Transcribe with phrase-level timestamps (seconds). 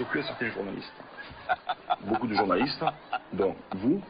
[0.00, 0.92] au cul à certains journalistes.
[2.06, 2.84] Beaucoup de journalistes,
[3.32, 4.00] dont vous,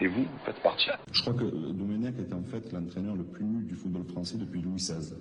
[0.00, 0.90] et vous faites partie.
[1.12, 4.60] Je crois que Domenech est en fait l'entraîneur le plus nul du football français depuis
[4.60, 5.14] Louis XVI.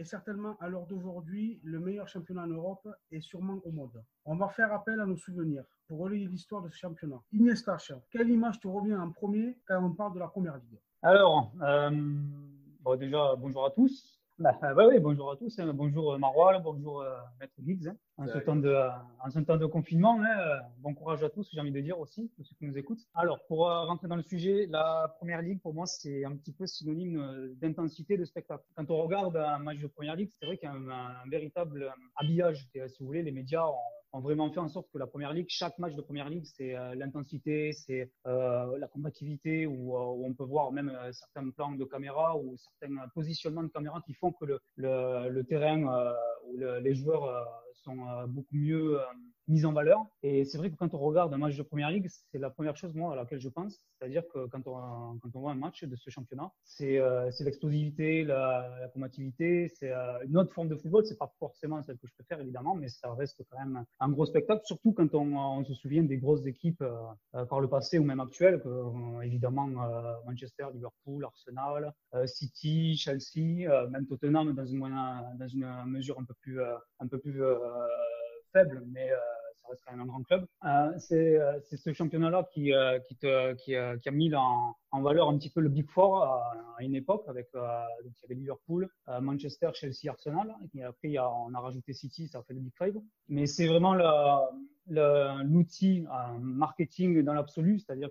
[0.00, 4.02] Est certainement à l'heure d'aujourd'hui le meilleur championnat en Europe et sûrement au monde.
[4.24, 7.20] On va faire appel à nos souvenirs pour relayer l'histoire de ce championnat.
[7.32, 10.78] Ignestache, quelle image te revient en premier quand on parle de la Première Ligue?
[11.02, 14.19] Alors, euh, déjà, bonjour à tous.
[14.40, 15.58] Bah, bah oui, bonjour à tous.
[15.58, 15.70] hein.
[15.74, 17.88] Bonjour euh, Marois, bonjour euh, Maître Giggs.
[17.88, 17.96] hein.
[18.16, 18.88] En, ce temps de, euh,
[19.22, 22.00] en ce temps de confinement, hein, euh, bon courage à tous, j'ai envie de dire
[22.00, 23.02] aussi, tous ceux qui nous écoutent.
[23.14, 26.52] Alors, pour euh, rentrer dans le sujet, la Première Ligue, pour moi, c'est un petit
[26.54, 28.64] peu synonyme euh, d'intensité de spectacle.
[28.76, 31.28] Quand on regarde un match de Première Ligue, c'est vrai qu'il y a un, un
[31.30, 32.66] véritable euh, habillage.
[32.74, 33.76] Et, euh, si vous voulez, les médias ont,
[34.12, 36.76] ont vraiment fait en sorte que la Première Ligue, chaque match de Première Ligue, c'est
[36.76, 41.72] euh, l'intensité, c'est euh, la combativité, où, euh, où on peut voir même certains plans
[41.72, 44.44] de caméra ou certains positionnements de caméra qui font que
[44.76, 46.12] le, terrain
[46.56, 47.96] le- les joueurs sont
[48.28, 48.98] beaucoup mieux
[49.50, 49.98] euh, mis en valeur.
[50.22, 52.76] Et c'est vrai que quand on regarde un match de Première Ligue, c'est la première
[52.76, 55.84] chose moi à laquelle je pense, c'est-à-dire que quand on, quand on voit un match
[55.84, 60.76] de ce championnat, c'est euh, l'explosivité, la, la combativité, c'est euh, une autre forme de
[60.76, 61.04] football.
[61.04, 64.26] C'est pas forcément celle que je préfère évidemment, mais ça reste quand même un gros
[64.26, 66.96] spectacle, surtout quand on, se souvient des grosses équipes euh,
[67.34, 68.62] euh, par le passé ou même actuelles,
[69.22, 69.66] évidemment
[70.26, 71.92] Manchester, Liverpool, Arsenal,
[72.26, 74.80] City, Chelsea, même Tottenham dans une,
[75.38, 77.42] dans une mesure un peu plus, un peu plus
[78.52, 79.10] faible, mais
[79.70, 80.46] reste quand même un grand club.
[80.64, 85.60] Euh, c'est euh, c'est ce championnat-là qui, euh, a mis en, valeur un petit peu
[85.60, 87.48] le Big Four à, une époque, avec
[88.28, 88.88] Liverpool,
[89.20, 93.00] Manchester, Chelsea, Arsenal, et après on a rajouté City, ça a fait le Big Five.
[93.28, 93.94] Mais c'est vraiment
[95.44, 96.06] l'outil
[96.40, 98.10] marketing dans l'absolu, c'est-à-dire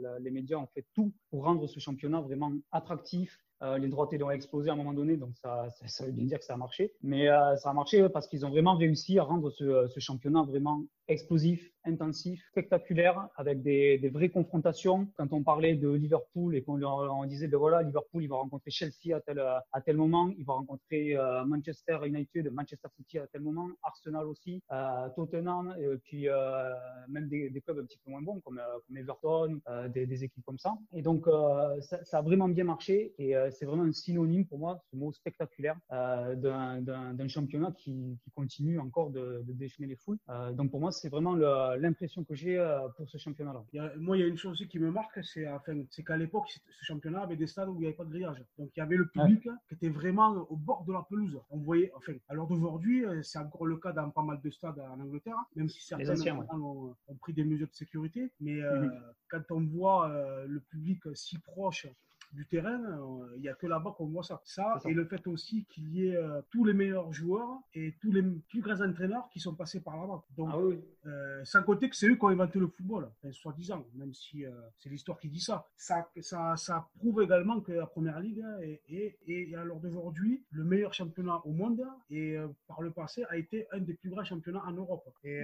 [0.00, 3.38] euh, les médias ont fait tout pour rendre ce championnat vraiment attractif.
[3.62, 6.24] Euh, les droits télé ont explosé à un moment donné, donc ça, ça, veut bien
[6.24, 6.92] dire que ça a marché.
[7.02, 10.42] Mais euh, ça a marché parce qu'ils ont vraiment réussi à rendre ce, ce championnat
[10.42, 15.08] vraiment explosif, intensif, spectaculaire, avec des, des vraies confrontations.
[15.16, 19.14] Quand on parlait de Liverpool et qu'on disait, ben voilà, Liverpool, il va rencontrer Chelsea
[19.14, 23.42] à tel, à tel moment, il va rencontrer euh, Manchester United, Manchester City à tel
[23.42, 26.74] moment, Arsenal aussi, euh, Tottenham, et puis euh,
[27.08, 30.58] même des, clubs un petit peu moins bons comme, euh, Everton, euh, des, équipes comme
[30.58, 30.74] ça.
[30.92, 34.46] Et donc, euh, ça, ça a vraiment bien marché et euh, c'est vraiment un synonyme
[34.46, 39.88] pour moi, ce mot spectaculaire, euh, d'un- championnat qui, qui continue encore de, de déchaîner
[39.88, 40.18] les foules.
[40.28, 43.62] Euh, donc pour moi, c'est vraiment l'impression que j'ai euh, pour ce championnat-là.
[43.98, 45.74] Moi, il y a une chose aussi qui me marque, c'est enfin,
[46.06, 48.42] qu'à l'époque, ce championnat avait des stades où il n'y avait pas de grillage.
[48.58, 51.38] Donc, il y avait le public qui était vraiment au bord de la pelouse.
[51.50, 54.78] On voyait, enfin, l'heure d'aujourd'hui, euh, c'est encore le cas dans pas mal de stades
[54.80, 56.46] en Angleterre, même si certains anciens, ouais.
[56.52, 58.32] ont, ont pris des mesures de sécurité.
[58.40, 58.92] Mais euh, Mhm.
[59.28, 61.86] quand on voit euh, le public si proche
[62.32, 64.40] du terrain, euh, il n'y a que là-bas qu'on voit ça.
[64.44, 68.12] Ça, et le fait aussi qu'il y ait euh, tous les meilleurs joueurs et tous
[68.12, 70.22] les plus grands entraîneurs qui sont passés par là-bas.
[70.36, 73.32] Donc, Ah oui, euh, sans compter que c'est eux qui ont inventé le football, enfin,
[73.32, 74.44] soi-disant, même si
[74.78, 75.66] c'est l'histoire qui dit ça.
[75.76, 76.56] Ça, ça.
[76.56, 80.94] ça prouve également que la Première Ligue est, est, est, à l'heure d'aujourd'hui le meilleur
[80.94, 82.36] championnat au monde et
[82.66, 85.08] par le passé a été un des plus grands championnats en Europe.
[85.24, 85.42] Et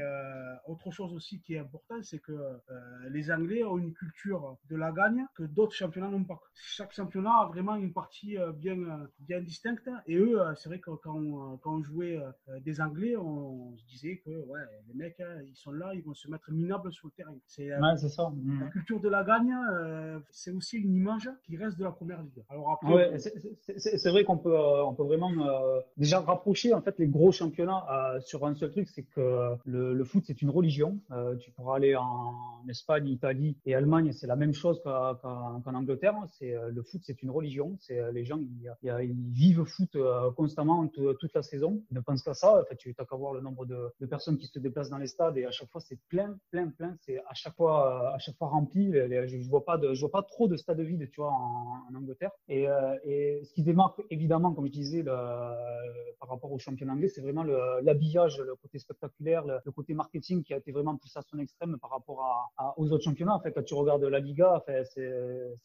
[0.66, 2.36] autre chose aussi qui est important, c'est que
[3.08, 6.40] les Anglais ont une culture de la gagne que d'autres championnats n'ont pas.
[6.76, 10.68] Chaque championnat a vraiment une partie euh, bien, euh, bien distincte et eux, euh, c'est
[10.68, 12.20] vrai que quand on, quand on jouait
[12.66, 16.02] des Anglais, on, on se disait que ouais, les mecs, hein, ils sont là, ils
[16.02, 17.34] vont se mettre minables sur le terrain.
[17.46, 18.24] C'est Ouais, c'est ça.
[18.24, 18.28] la
[18.66, 18.70] Mhm.
[18.72, 22.42] culture de la gagne, euh, c'est aussi une image qui reste de la première ligue.
[22.50, 23.32] Alors après, Ouais, c'est-
[23.62, 24.54] c'est c'est- c'est vrai qu'on peut,
[24.90, 28.70] on peut vraiment euh, déjà rapprocher en fait les gros championnats euh, sur un seul
[28.70, 30.98] truc, c'est que le, le foot c'est une religion.
[31.10, 36.16] Euh, tu pourras aller en Espagne, Italie et Allemagne, c'est la même chose qu'en Angleterre.
[36.28, 37.76] C'est euh, le foot c'est une religion.
[37.80, 41.82] C'est euh, les gens ils, ils- vivent foot euh, constamment toute la saison.
[41.90, 42.60] Ils ne pensent qu'à ça.
[42.60, 45.06] En fait, tu as qu'à voir le nombre de, personnes qui se déplacent dans les
[45.06, 46.96] stades et à chaque fois c'est plein, plein, plein.
[47.00, 48.92] C'est à chaque fois, euh, à chaque fois rempli.
[48.92, 52.30] Je, je vois pas trop de stades vides, tu vois, en, en Angleterre.
[52.48, 52.94] Et, euh,
[53.44, 58.38] ce qui démarque évidemment, comme je disais, par rapport au championnat anglais, c'est vraiment l'habillage,
[58.38, 61.90] le, côté spectaculaire, le, côté marketing qui a été vraiment poussé à son extrême par
[61.90, 63.34] rapport aux autres championnats.
[63.34, 65.06] En fait, quand tu regardes la Liga, enfin, c'est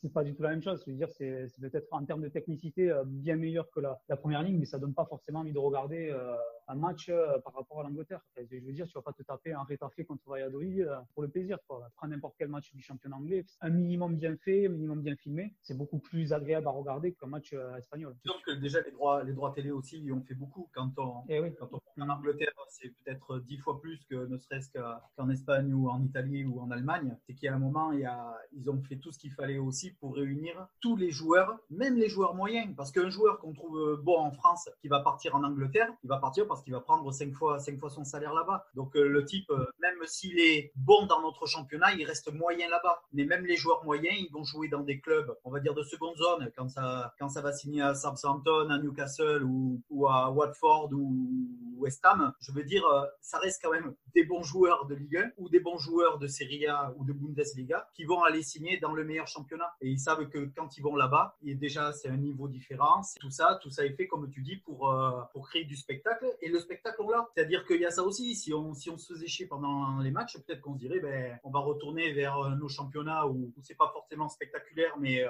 [0.01, 0.83] c'est pas du tout la même chose.
[0.95, 4.57] Dire, c'est peut-être en termes de technicité euh, bien meilleur que la, la première ligne,
[4.57, 6.35] mais ça donne pas forcément envie de regarder euh,
[6.67, 8.21] un match euh, par rapport à l'Angleterre.
[8.37, 11.57] je veux dire, tu vas pas te taper un rétafé contre Valladolid pour le plaisir.
[11.67, 11.87] Quoi.
[11.95, 15.53] Prends n'importe quel match du championnat anglais, un minimum bien fait, un minimum bien filmé,
[15.61, 18.15] c'est beaucoup plus agréable à regarder qu'un match espagnol.
[18.25, 20.69] Donc que déjà les droits, les droits télé aussi ils ont fait beaucoup.
[20.73, 21.53] Quand on, eh oui.
[21.57, 25.89] quand on en Angleterre, c'est peut-être dix fois plus que ne serait-ce qu'en Espagne ou
[25.89, 27.17] en Italie ou en Allemagne.
[27.27, 29.91] C'est a un moment, il y a, ils ont fait tout ce qu'il fallait aussi
[29.91, 32.73] pour réunir tous les joueurs, même les joueurs moyens.
[32.75, 36.17] Parce qu'un joueur qu'on trouve bon en France, qui va partir en Angleterre, il va
[36.17, 38.65] partir parce qu'il va prendre cinq fois, cinq fois son salaire là-bas.
[38.75, 42.69] Donc euh, le type, euh, même s'il est bon dans notre championnat, il reste moyen
[42.69, 43.01] là-bas.
[43.13, 45.83] Mais même les joueurs moyens, ils vont jouer dans des clubs, on va dire de
[45.83, 50.29] seconde zone, quand ça, quand ça va signer à Southampton, à Newcastle ou, ou à
[50.31, 51.47] Watford ou
[51.77, 52.33] West Ham.
[52.39, 55.49] Je veux dire, euh, ça reste quand même des bons joueurs de Ligue 1 ou
[55.49, 59.03] des bons joueurs de Serie A ou de Bundesliga qui vont aller signer dans le
[59.03, 59.73] meilleur championnat.
[59.81, 63.01] Et ils savent que quand ils vont là-bas, déjà c'est un niveau différent.
[63.19, 66.25] Tout ça, tout ça est fait comme tu dis pour euh, pour créer du spectacle.
[66.41, 67.27] Et le spectacle on l'a.
[67.35, 68.35] C'est-à-dire qu'il y a ça aussi.
[68.35, 71.39] Si on si on se faisait chier pendant les matchs, peut-être qu'on se dirait ben
[71.43, 75.29] on va retourner vers euh, nos championnats où, c'est pas forcément spectaculaire, mais euh,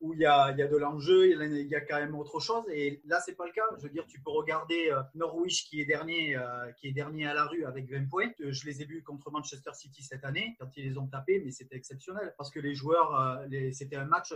[0.00, 2.64] où il y a y a de l'enjeu, il y a quand même autre chose.
[2.72, 3.64] Et là c'est pas le cas.
[3.76, 6.36] Je veux dire, tu peux regarder Norwich qui est dernier
[6.78, 8.30] qui est dernier à la rue avec 20 points.
[8.38, 11.50] Je les ai vus contre Manchester City cette année quand ils les ont tapés, mais
[11.50, 13.40] c'était exceptionnel parce que les joueurs,
[13.72, 14.32] c'était un match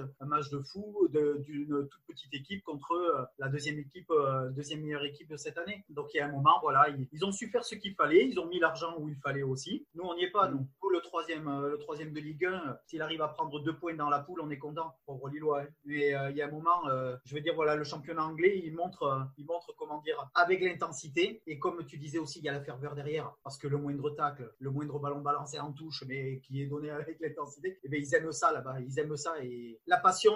[0.49, 5.29] de fou d'une toute petite équipe contre euh, la deuxième équipe, euh, deuxième meilleure équipe
[5.29, 5.85] de cette année.
[5.91, 8.39] Donc il y a un moment, voilà, ils, ont su faire ce qu'il fallait, ils
[8.41, 9.87] ont mis l'argent où il fallait aussi.
[9.95, 10.47] Nous, on n'y est pas.
[10.49, 13.95] Donc le troisième, euh, le troisième de Ligue 1, s'il arrive à prendre deux points
[13.95, 14.95] dans la poule, on est content.
[15.05, 15.63] Pauvre Lillois.
[15.63, 15.69] Hein.
[15.85, 16.83] Mais il y a un moment,
[17.25, 21.43] je veux dire, voilà, le championnat anglais, il montre, il montre comment dire, avec l'intensité
[21.47, 24.11] et comme tu disais aussi, il y a la ferveur derrière, parce que le moindre
[24.11, 27.89] tacle, le moindre ballon balancé en touche, mais qui est donné avec l'intensité, et eh
[27.89, 30.30] bien, ils aiment ça là-bas, ils aiment ça et la passion,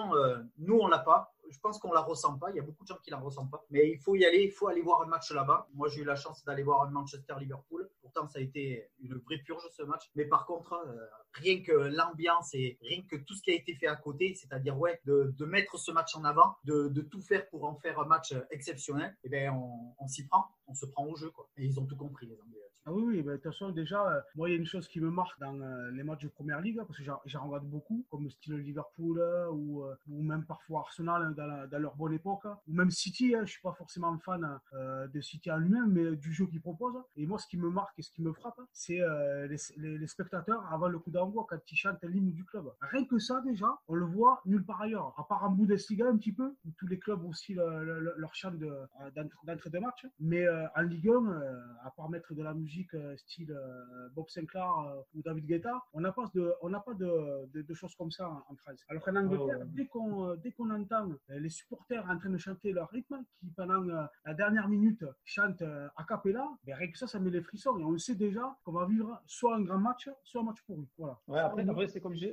[0.58, 2.50] nous on l'a pas, je pense qu'on la ressent pas.
[2.50, 3.64] Il y a beaucoup de gens qui la ressentent pas.
[3.70, 4.44] Mais il faut y aller.
[4.44, 5.68] Il faut aller voir un match là-bas.
[5.74, 7.90] Moi, j'ai eu la chance d'aller voir un Manchester-Liverpool.
[8.00, 10.10] Pourtant, ça a été une vraie purge ce match.
[10.14, 13.74] Mais par contre, euh, rien que l'ambiance et rien que tout ce qui a été
[13.74, 17.64] fait à côté, c'est-à-dire ouais, de, mettre ce match en avant, de, tout faire pour
[17.64, 20.46] en faire un match exceptionnel, eh ben on, on s'y prend.
[20.66, 21.30] On se prend au jeu.
[21.30, 21.48] Quoi.
[21.56, 22.63] Et ils ont tout compris, les Anglais.
[22.86, 25.00] Ah oui, oui, de toute façon, déjà, euh, moi, il y a une chose qui
[25.00, 28.28] me marque dans euh, les matchs de première ligue, parce que j'en regarde beaucoup, comme
[28.28, 29.86] style Liverpool euh, ou,
[30.22, 33.34] même parfois Arsenal hein, dans, leur bonne époque, hein, ou même City.
[33.34, 37.00] Hein, je suis pas forcément fan de City en lui-même, mais du jeu qu'ils proposent.
[37.16, 39.00] Et moi, ce qui me marque et ce qui me frappe, c'est
[39.48, 42.70] les, spectateurs avant le coup d'envoi quand ils chantent l'hymne du club.
[42.82, 46.16] Rien que ça, déjà, on le voit nulle part ailleurs, à part en Bundesliga un
[46.18, 50.06] petit peu, où tous les clubs aussi leur chant d'entrée de, de, match.
[50.20, 50.46] Mais
[50.76, 51.42] en Ligue 1,
[51.84, 55.82] à part mettre de la musique euh, style euh, Bob Sinclair euh, ou David Guetta,
[55.92, 58.84] on n'a pas de, on n'a pas de, de, choses comme ça en, France.
[58.88, 62.88] Alors qu'en Angleterre, dès qu'on, dès qu'on entend les supporters en train de chanter leur
[62.90, 67.30] rythme, qui pendant la dernière minute chantent a cappella, ben rien que ça, ça met
[67.30, 70.44] les frissons et on sait déjà qu'on va vivre soit un grand match, soit un
[70.44, 70.88] match pourri.
[70.98, 71.18] Voilà.
[71.28, 72.26] Ouais, après, après c'est comme, je,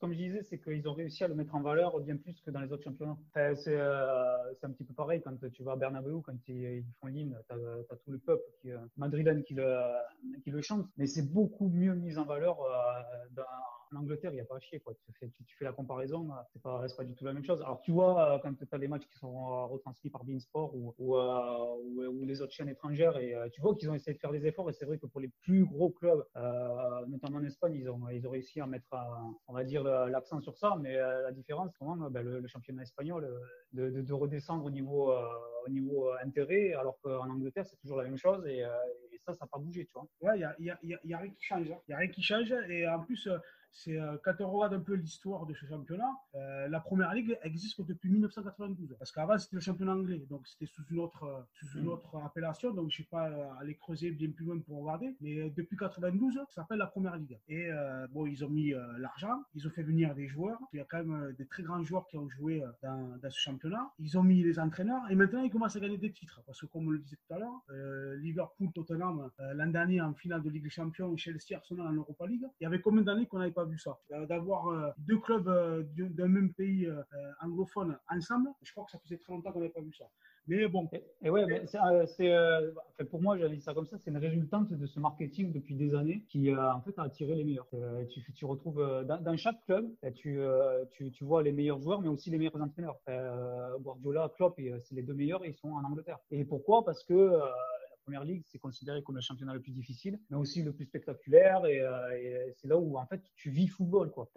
[0.00, 2.50] comme je disais, c'est qu'ils ont réussi à le mettre en valeur bien plus que
[2.50, 3.18] dans les autres championnats.
[3.34, 7.36] c'est, c'est un petit peu pareil quand tu vas à Bernabeu, quand ils, font l'hymne,
[7.48, 9.73] tu as, tout le peuple qui, madrilène qui le, euh,
[10.42, 13.42] qui le chante, mais c'est beaucoup mieux mis en valeur euh,
[13.92, 14.82] en Angleterre, il n'y a pas à chier.
[15.20, 17.60] Tu, fais, la comparaison, euh, c'est pas, pas du tout la même chose.
[17.62, 22.24] Alors tu vois, quand tu as les matchs qui sont retranscrits par Beansport ou, ou,
[22.24, 24.72] les autres chaînes étrangères, et tu vois qu'ils ont essayé de faire des efforts, et
[24.72, 26.24] c'est vrai que pour les plus gros clubs,
[27.06, 28.00] notamment en Espagne, ils ont,
[28.30, 28.88] réussi à mettre,
[29.46, 33.28] on va dire, l'accent sur ça, mais la différence, quand même, ben, le, championnat espagnol,
[33.72, 38.16] de, de, redescendre au niveau, au niveau intérêt, alors qu'en Angleterre, c'est toujours la même
[38.16, 38.44] chose,
[39.24, 40.06] ça, ça n'a pas bougé, tu vois.
[40.20, 41.66] Ouais, il n'y a, y a, y a, rien qui change.
[41.66, 42.52] Il n'y a rien qui change.
[42.68, 43.38] Et en plus, euh,
[43.74, 47.36] c'est euh, quand on regarde un peu l'histoire de ce championnat, euh, la première ligue
[47.42, 48.94] existe depuis 1992.
[48.98, 50.24] Parce qu'avant, c'était le championnat anglais.
[50.30, 51.88] Donc, c'était sous une autre, sous une mm.
[51.88, 52.72] autre appellation.
[52.72, 53.28] Donc, je ne sais pas
[53.60, 55.16] aller creuser bien plus loin pour regarder.
[55.20, 57.36] Mais depuis 92, ça s'appelle la première ligue.
[57.48, 57.68] Et
[58.12, 59.42] bon, ils ont mis l'argent.
[59.54, 60.58] Ils ont fait venir des joueurs.
[60.72, 63.38] Il y a quand même des très grands joueurs qui ont joué dans, dans, ce
[63.38, 63.90] championnat.
[63.98, 65.02] Ils ont mis les entraîneurs.
[65.10, 66.40] Et maintenant, ils commencent à gagner des titres.
[66.46, 70.42] Parce que, comme on le disait tout à l'heure, Liverpool, Tottenham, l'an dernier en finale
[70.42, 72.46] de Ligue des Champions, Chelsea, Arsenal en Europa League.
[72.60, 75.48] Il y avait combien d'années qu'on n'avait pas vu ça euh, D'avoir euh, deux clubs
[75.48, 76.88] euh, d'un même pays
[77.40, 80.04] anglophone ensemble, je crois que ça faisait très longtemps qu'on n'avait pas vu ça.
[80.46, 80.90] Mais bon.
[81.22, 85.00] Et, ouais, mais c'est, pour moi, j'avais ça comme ça, c'est une résultante de ce
[85.00, 87.66] marketing depuis des années qui en fait a attiré les meilleurs.
[88.34, 90.38] tu, retrouves dans, chaque club, tu,
[90.92, 92.98] tu, vois les meilleurs joueurs, mais aussi les meilleurs entraîneurs.
[93.80, 96.18] Guardiola, Klopp, c'est les deux meilleurs, ils sont en Angleterre.
[96.30, 96.84] Et pourquoi?
[96.84, 97.40] Parce que
[98.04, 101.64] première ligue, c'est considéré comme le championnat le plus difficile, mais aussi le plus spectaculaire.
[101.66, 104.10] Et, et c'est là où en fait tu vis football.
[104.10, 104.28] Quoi.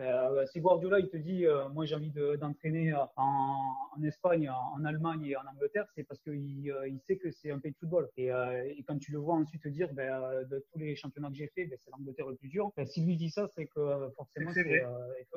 [0.47, 5.35] si Guardiola il te dit, moi j'ai envie d'entraîner en, en, Espagne, en, Allemagne et
[5.35, 8.09] en Angleterre, c'est parce qu'il il sait que c'est un pays de football.
[8.17, 11.47] Et, et, quand tu le vois ensuite dire, ben, de tous les championnats que j'ai
[11.47, 12.71] fait, ben, c'est l'Angleterre le plus dur.
[12.77, 14.85] Ben, si lui dit ça, c'est que forcément c'est vrai.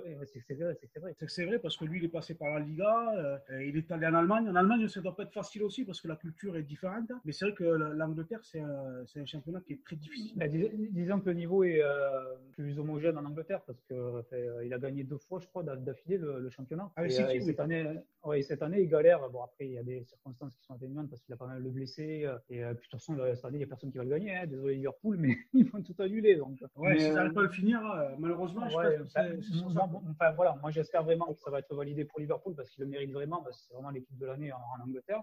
[0.05, 1.15] C'est vrai, c'est vrai.
[1.27, 4.15] C'est vrai parce que lui il est passé par la Liga, il est allé en
[4.15, 4.49] Allemagne.
[4.49, 7.11] En Allemagne, ça doit pas être facile aussi parce que la culture est différente.
[7.25, 10.33] Mais c'est vrai que l'Angleterre, c'est un, un, championnat qui est très difficile.
[10.37, 14.79] Bah, disons que le niveau est euh, plus homogène en Angleterre parce qu'il euh, a
[14.79, 16.91] gagné deux fois, je crois, d'affilée le, championnat.
[16.97, 17.87] Ah, et, euh, et cette, année,
[18.25, 19.29] ouais, cette année, il galère.
[19.31, 21.63] Bon, après, il y a des circonstances qui sont atténuantes parce qu'il a pas mal
[21.63, 22.27] de blessés.
[22.49, 24.35] Et puis, de toute façon, cette année, il n'y a personne qui va le gagner.
[24.35, 24.47] Hein.
[24.47, 26.37] Désolé, Liverpool, mais ils vont tout annuler.
[26.37, 26.59] Donc.
[26.77, 27.81] Ouais, s'ils n'arrivent pas le finir,
[28.19, 32.21] malheureusement, je pense bah, enfin, voilà, moi, j'espère vraiment que ça va être validé pour
[32.21, 33.43] Liverpool parce qu'il le mérite vraiment.
[33.43, 35.23] Parce que c'est vraiment l'équipe de l'année en, en, Angleterre.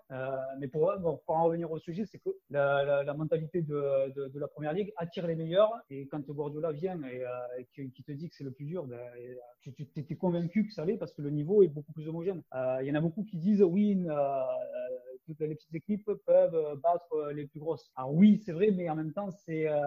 [0.59, 4.39] mais pour, bon, pour en revenir au sujet, c'est que la, la, mentalité de, de,
[4.39, 5.71] la première ligue attire les meilleurs.
[5.89, 8.99] Et quand Guardiola vient et, euh, qui, te dit que c'est le plus dur, ben,
[9.61, 12.41] tu, tu es convaincu que ça l'est parce que le niveau est beaucoup plus homogène.
[12.55, 14.41] Euh, il y en a beaucoup qui disent oui, euh,
[15.27, 17.91] toutes les petites équipes peuvent battre les plus grosses.
[17.95, 19.81] Alors oui, c'est vrai, mais en même temps, c'est euh,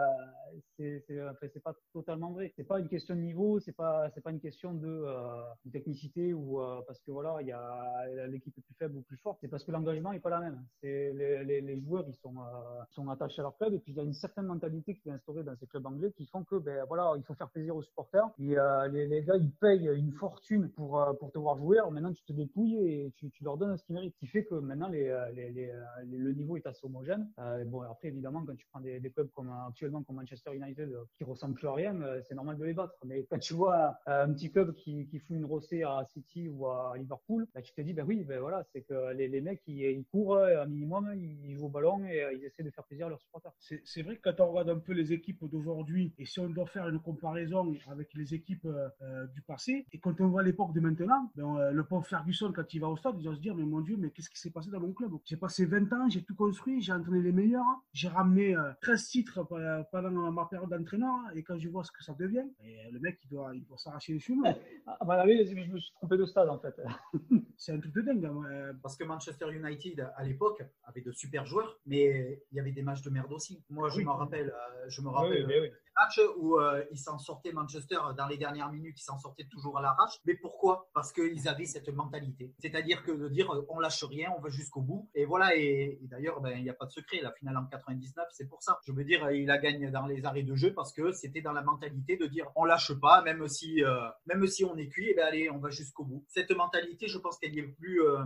[0.79, 2.53] c'est pas totalement vrai.
[2.57, 5.71] C'est pas une question de niveau, c'est pas c'est pas une question de, euh, de
[5.71, 9.39] technicité ou euh, parce que voilà, il y a l'équipe plus faible ou plus forte.
[9.41, 10.65] C'est parce que l'engagement est pas la même.
[10.81, 13.93] C'est les, les, les, joueurs ils sont euh, sont attachés à leur club et puis
[13.93, 16.45] il y a une certaine mentalité qui est instaurée dans ces clubs anglais qui font
[16.45, 18.29] que ben voilà, il faut faire plaisir aux supporters.
[18.39, 18.57] Et
[18.93, 21.79] les, les, gars ils payent une fortune pour pour te voir jouer.
[21.79, 24.15] Alors maintenant tu te dépouilles et tu, tu leur donnes ce qu'ils méritent.
[24.15, 25.73] Ce qui fait que maintenant les, les,
[26.07, 27.29] le niveau est assez homogène.
[27.67, 31.55] bon après évidemment quand tu prends des, clubs comme actuellement comme Manchester United qui ressemblent
[31.55, 32.95] plus à rien, c'est normal de les battre.
[33.05, 36.95] Mais quand tu vois un petit club qui, fout une rossée à City ou à
[36.97, 40.39] Liverpool, bah, tu te dis, ben oui, ben voilà, c'est que les, mecs, ils, courent
[40.39, 43.53] un minimum, ils jouent au ballon et ils essaient de faire plaisir à leurs supporters.
[43.59, 46.67] C'est vrai que quand on regarde un peu les équipes d'aujourd'hui, et si on doit
[46.67, 50.81] faire une comparaison avec les équipes euh, du passé, et quand on voit l'époque de
[50.81, 53.55] maintenant, ben, euh, le pauvre Ferguson, quand il va au stade, il doit se dire,
[53.55, 55.13] mais mon Dieu, mais qu'est-ce qui s'est passé dans mon club?
[55.25, 59.07] J'ai passé 20 ans, j'ai tout construit, j'ai entraîné les meilleurs, j'ai ramené 13 euh,
[59.11, 59.49] titres
[59.93, 63.19] pendant ma période d'entraîneur, et quand je vois ce que ça devient, et le mec,
[63.25, 64.43] il doit, il doit s'arracher les cheveux.
[64.87, 66.75] Ah, bah, oui, je me suis trompé de stade, en fait.
[67.57, 68.25] c'est un truc de dingue.
[68.25, 72.73] Hein, Parce que Manchester United, à l'époque, avait de super joueurs, mais il y avait
[72.73, 73.63] des matchs de merde aussi.
[73.71, 75.69] Moi, je me rappelle, euh, je me rappelle oui, oui,
[76.01, 79.79] matchs où euh, ils s'en sortaient, Manchester, dans les dernières minutes, ils s'en sortaient toujours
[79.79, 80.19] à l'arrache.
[80.25, 80.89] Mais pourquoi?
[80.95, 82.55] Parce qu'ils avaient cette mentalité.
[82.59, 85.09] C'est-à-dire que de dire, on lâche rien, on va jusqu'au bout.
[85.15, 87.21] Et voilà, et, d'ailleurs, ben, il n'y a pas de secret.
[87.23, 88.79] La finale en 99, c'est pour ça.
[88.87, 91.53] Je veux dire, il a gagné dans les arrêts de jeu parce que c'était dans
[91.53, 95.09] la mentalité de dire, on lâche pas, même si, euh, même si on est cuit,
[95.09, 96.25] et eh ben, allez, on va jusqu'au bout.
[96.29, 98.25] Cette mentalité, je pense qu'elle y est plus, euh,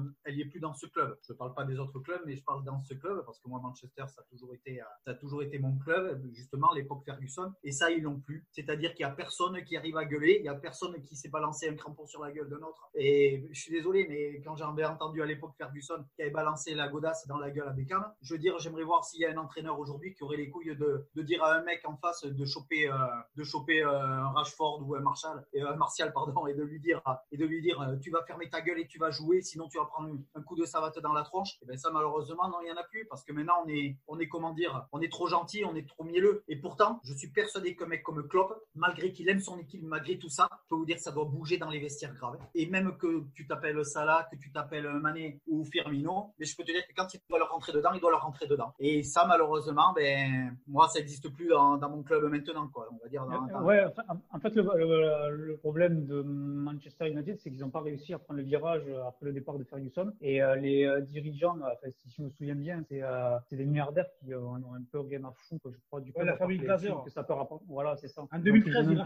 [0.50, 1.16] plus dans ce club.
[1.26, 3.48] Je ne parle pas des autres clubs, mais je parle dans ce club parce que
[3.48, 7.52] moi, Manchester, ça a toujours été, ça a toujours été mon club, justement, l'époque Ferguson.
[7.64, 8.46] Et ça, ils l'ont plus.
[8.52, 11.30] C'est-à-dire qu'il n'y a personne qui arrive à gueuler, il n'y a personne qui s'est
[11.30, 12.90] balancé un crampon sur la gueule d'un autre.
[12.94, 16.88] Et je suis désolé, mais quand j'avais entendu à l'époque Ferguson qui avait balancé la
[16.88, 19.36] godasse dans la gueule à Beckham, je veux dire, j'aimerais voir s'il y a un
[19.38, 22.44] entraîneur aujourd'hui qui aurait les couilles de, de, dire à un mec en face de
[22.44, 22.96] choper, euh,
[23.36, 26.80] de choper euh, un Rashford ou un Marshall, et un Martial, pardon, et de lui
[26.80, 27.02] dire,
[27.32, 29.68] et de lui dire, euh, tu vas fermer ta gueule et tu vas jouer, sinon
[29.68, 31.56] tu vas prendre un coup de savate dans la tronche.
[31.62, 33.96] Et ben ça, malheureusement, non, il n'y en a plus parce que maintenant on est,
[34.06, 36.44] on est comment dire, on est trop gentil, on est trop mielleux.
[36.48, 40.28] Et pourtant, je suis qu'un mec comme Klopp, malgré qu'il aime son équipe, malgré tout
[40.28, 42.38] ça, je peux vous dire que ça doit bouger dans les vestiaires graves.
[42.54, 46.64] Et même que tu t'appelles Salah, que tu t'appelles Mané ou Firmino, mais je peux
[46.64, 48.72] te dire que quand il doit leur rentrer dedans, il doit leur rentrer dedans.
[48.78, 52.88] Et ça, malheureusement, ben, moi, ça n'existe plus dans, mon club maintenant, quoi.
[52.92, 53.26] On va dire.
[53.62, 53.84] Ouais,
[54.30, 58.46] en fait, le, problème de Manchester United, c'est qu'ils n'ont pas réussi à prendre le
[58.46, 60.12] virage après le départ de Ferguson.
[60.20, 61.56] Et euh, les euh, dirigeants,
[61.98, 65.32] si je me souviens bien, c'est euh, des milliardaires qui ont un peu game à
[65.32, 66.26] fou, je crois, du club.
[66.26, 67.02] la famille Glazer.
[67.04, 67.33] Que ça peut
[67.68, 68.22] Voilà, c'est ça.
[68.30, 69.02] En 2013, ils,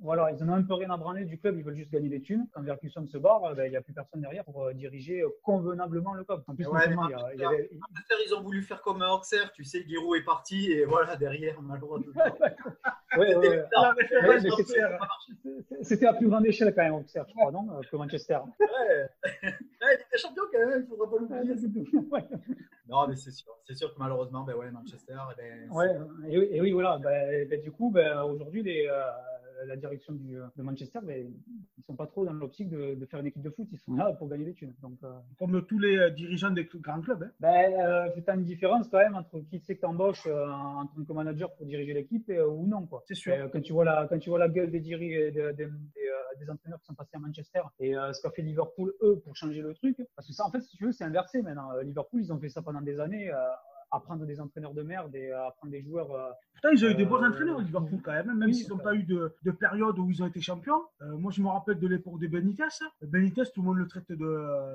[0.00, 2.08] voilà, ils en ont un peu rien à branler du club, ils veulent juste gagner
[2.08, 2.46] des thunes.
[2.52, 6.24] Quand Ferguson se barre, ben, il n'y a plus personne derrière pour diriger convenablement le
[6.24, 6.42] club.
[6.46, 6.80] En plus, ouais,
[7.34, 7.70] il y avait...
[8.26, 11.70] ils ont voulu faire comme Auxerre, tu sais, Giroud est parti et voilà, derrière, on
[11.70, 12.04] a le droit de.
[13.18, 13.64] ouais, ouais,
[15.82, 18.38] C'était à plus grande échelle quand même, Auxerre, je crois, non Que Manchester.
[19.82, 21.88] Ouais, il était champion quand même, il ne faudra pas l'oublier.
[22.88, 23.52] Non, mais c'est sûr.
[23.64, 25.16] C'est sûr que malheureusement, ben ouais, Manchester.
[25.32, 25.96] Eh ben, ouais,
[26.28, 26.98] et, oui, voilà.
[26.98, 29.10] Ben, ben, du coup, ben, aujourd'hui, les, euh,
[29.66, 31.26] la direction du, de Manchester, mais
[31.78, 33.68] ils sont pas trop dans l'optique de, de, faire une équipe de foot.
[33.72, 34.74] Ils sont là pour gagner des thunes.
[34.80, 37.22] Donc, euh, Comme tous les euh, dirigeants des grands clubs.
[37.22, 37.30] Hein.
[37.40, 41.04] Ben, euh, c'est une différence quand même entre qui c'est que tu embauches en tant
[41.04, 42.88] que manager pour diriger l'équipe ou non.
[43.06, 43.50] C'est sûr.
[43.52, 46.86] quand, tu vois la, quand tu vois la gueule des, des, des, des, entraîneurs qui
[46.86, 50.26] sont passés à Manchester et ce qu'a fait Liverpool, eux, pour changer le truc, parce
[50.26, 51.76] que ça, en fait, si tu veux, c'est inversé maintenant.
[51.82, 53.30] Liverpool, ils ont fait ça pendant des années
[53.94, 56.10] à prendre des entraîneurs de merde et à prendre des joueurs.
[56.12, 58.68] euh, Putain, ils ont eu des bons Euh, entraîneurs, Liverpool, quand même, même oui, s'ils
[58.70, 60.80] n'ont pas eu de, de période où ils ont été champions.
[61.02, 62.64] Euh, moi, je me rappelle de l'époque de Benitez.
[63.02, 64.10] Benitez, tout le monde le traite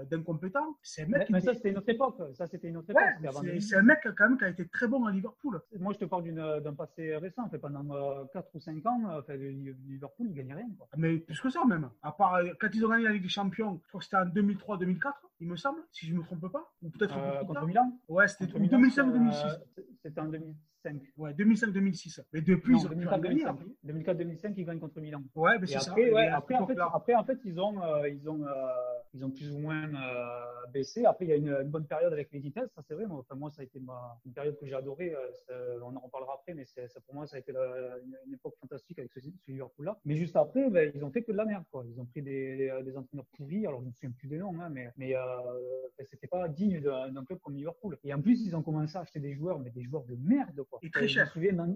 [0.09, 0.77] d'incompétent.
[0.83, 2.21] C'est un mec Mais, qui mais était- ça, c'était une autre époque.
[2.33, 3.01] Ça, c'était une autre époque.
[3.01, 3.62] Ouais, c'est 2000.
[3.62, 5.59] c'est un mec quand même qui a été très bon à Liverpool.
[5.79, 6.24] Moi, je te parle
[6.62, 7.43] d'un passé récent.
[7.43, 9.36] En fait, pendant 4 ou 5 ans, euh,
[9.88, 10.69] Liverpool, il gagnait rien.
[10.77, 10.88] Quoi.
[10.97, 11.89] Mais plus que ça même.
[12.03, 14.17] À part euh, quand ils ont gagné la Ligue des Champions, je crois que c'était
[14.17, 16.74] en 2003-2004, il me semble, si je ne me trompe pas.
[16.82, 17.65] Ou peut-être Euh, contre.
[17.65, 18.00] Milan?
[18.08, 19.46] Ouais, c'était Contre Milan, 2005-2006.
[19.79, 20.32] euh, C'était en
[20.94, 21.13] 2005.
[21.17, 22.22] Ouais, 2005-2006.
[22.34, 23.44] Mais depuis, Non, ils ont pu en gagner.
[23.44, 23.48] 2004-2005.
[23.50, 23.65] après.
[23.86, 25.22] 2004-2005, ils gagnent contre Milan.
[25.36, 25.91] Ouais, mais c'est ça.
[25.91, 28.51] après, ouais, après, en fait, époque-là- après, en fait, ils ont, euh, ils ont, euh,
[29.13, 31.06] ils ont plus ou moins euh, baissé.
[31.06, 33.06] Après, il y a une, une bonne période avec les vitesses, ça c'est vrai.
[33.06, 35.13] Moi, enfin, moi, ça a été ma, une période que j'ai adorée.
[35.84, 38.56] on en reparlera après, mais ça, pour moi, ça a été la- une, une époque
[38.60, 39.98] fantastique avec ce, ce Liverpool-là.
[40.06, 41.63] Mais juste après, ben, ils ont fait que de la merde.
[41.72, 41.84] Quoi.
[41.88, 43.65] Ils ont pris des, entraîneurs pourris.
[43.65, 46.79] Alors, je ne me souviens plus des noms, hein, mais, mais ben, c'était pas digne
[46.82, 47.98] d'un, d'un club comme Liverpool.
[48.03, 50.62] Et en plus, ils ont commencé à acheter des joueurs, mais des joueurs de merde.
[50.70, 50.76] Quoi.
[50.84, 51.34] Et très Euh, me cher.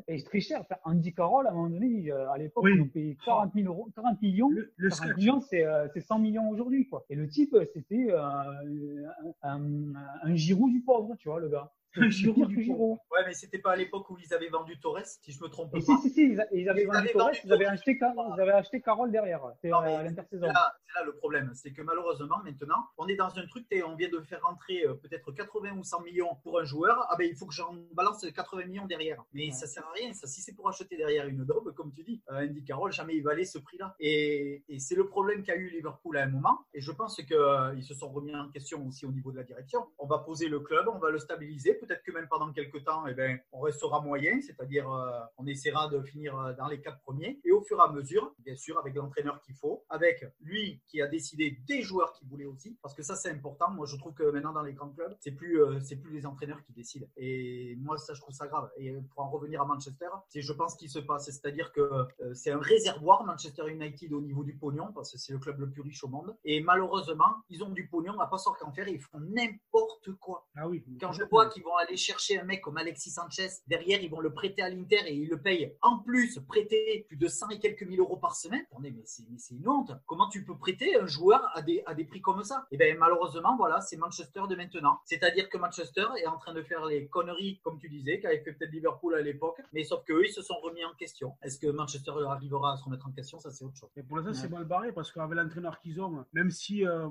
[0.07, 0.61] Et très cher.
[0.61, 2.71] Enfin, Andy Carroll, à un moment donné, euh, à l'époque, Oui.
[2.75, 4.49] ils ont payé 40, 000 euros, 40 millions.
[4.49, 5.17] Le, le 40 sketch.
[5.17, 7.05] millions, c'est euh, c'est 100 millions aujourd'hui, quoi.
[7.09, 9.05] Et le type, euh, c'était euh, un,
[9.43, 9.93] un,
[10.23, 11.71] un Giroud du pauvre, tu vois, le gars.
[12.09, 12.63] Giroud du.
[12.63, 12.97] Giroud.
[13.11, 15.75] Ouais, mais c'était pas à l'époque où ils avaient vendu Torres, si je me trompe
[15.75, 15.97] Et pas.
[16.01, 18.41] si, si, si, ils, avaient Ils vendu avaient Torres, vendu ils avaient acheté, Car- ils
[18.41, 19.41] avaient acheté Carole derrière.
[19.63, 20.47] Non, euh, l'intersaison.
[20.47, 23.67] C'est là, c'est là le problème, c'est que malheureusement maintenant, on est dans un truc,
[23.67, 27.05] t'es- on vient de faire rentrer euh, peut-être 80 ou 100 millions pour un joueur,
[27.09, 29.23] ah ben il faut que j'en balance 80 millions derrière.
[29.33, 29.51] Mais Ouais.
[29.51, 30.27] ça sert à rien, ça.
[30.27, 33.23] Si c'est pour acheter derrière une daube, comme tu dis, euh, Andy Carroll, jamais il
[33.23, 33.95] valait ce prix-là.
[33.99, 36.59] Et, et c'est le problème qu'a eu Liverpool à un moment.
[36.73, 39.43] Et je pense qu'ils ils se sont remis en question aussi au niveau de la
[39.43, 39.85] direction.
[39.99, 41.73] On va poser le club, on va le stabiliser.
[41.81, 45.87] Peut-être que même pendant quelques temps, eh ben, on restera moyen, c'est-à-dire euh, on essaiera
[45.89, 47.39] de finir euh, dans les quatre premiers.
[47.43, 51.01] Et au fur et à mesure, bien sûr, avec l'entraîneur qu'il faut, avec lui qui
[51.01, 53.71] a décidé des joueurs qu'il voulait aussi, parce que ça c'est important.
[53.71, 56.25] Moi, je trouve que maintenant dans les grands clubs, c'est plus euh, c'est plus les
[56.25, 57.07] entraîneurs qui décident.
[57.17, 58.69] Et moi, ça, je trouve ça grave.
[58.77, 62.33] Et pour en revenir à Manchester, c'est je pense qu'il se passe, c'est-à-dire que euh,
[62.33, 65.69] c'est un réservoir Manchester United au niveau du pognon, parce que c'est le club le
[65.69, 66.35] plus riche au monde.
[66.43, 68.87] Et malheureusement, ils ont du pognon à pas savoir qu'en faire.
[68.87, 70.47] et Ils font n'importe quoi.
[70.55, 70.83] Ah oui.
[70.99, 74.19] Quand je vois qu'ils vont aller chercher un mec comme Alexis Sanchez, derrière, ils vont
[74.19, 77.59] le prêter à l'Inter et ils le payent en plus, prêter plus de 100 et
[77.59, 78.63] quelques mille euros par semaine.
[78.71, 79.91] Attendez, mais c'est, mais c'est une honte.
[80.05, 82.65] Comment tu peux prêter un joueur à des, à des prix comme ça?
[82.71, 84.99] Et bien, malheureusement, voilà, c'est Manchester de maintenant.
[85.05, 88.53] C'est-à-dire que Manchester est en train de faire les conneries, comme tu disais, qu'avait fait
[88.53, 91.33] peut-être Liverpool à l'époque, mais sauf qu'eux, ils se sont remis en question.
[91.41, 93.39] Est-ce que Manchester arrivera à se remettre en question?
[93.39, 93.89] Ça, c'est autre chose.
[93.95, 96.85] Et pour l'instant, c'est mal barré parce qu'avec l'entraîneur qu'ils ont, même si.
[96.85, 97.07] euh,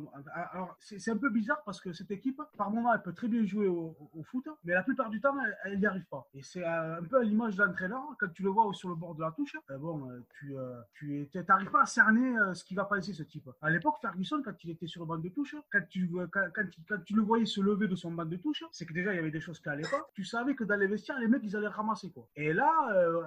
[0.53, 3.29] alors, c'est c'est un peu bizarre parce que cette équipe, par moment, elle peut très
[3.29, 5.35] bien jouer au, au foot, mais la plupart du temps,
[5.65, 6.27] elle n'y arrive pas.
[6.35, 8.95] Et c'est euh, un peu à l'image de l'entraîneur, quand tu le vois sur le
[8.95, 10.21] bord de la touche, euh, bon, euh,
[10.95, 13.49] tu tu n'arrives pas à cerner ce qu'il va penser, ce type.
[13.63, 16.65] À l'époque, Ferguson, quand il était sur le banc de touche, quand tu, quand, quand,
[17.05, 19.19] tu- le voyais se lever de son banc de touche, c'est que déjà, il y
[19.19, 20.09] avait des choses qui allaient pas.
[20.15, 22.27] Tu savais que dans les vestiaires, les mecs, ils allaient ramasser, quoi.
[22.37, 22.71] Et là,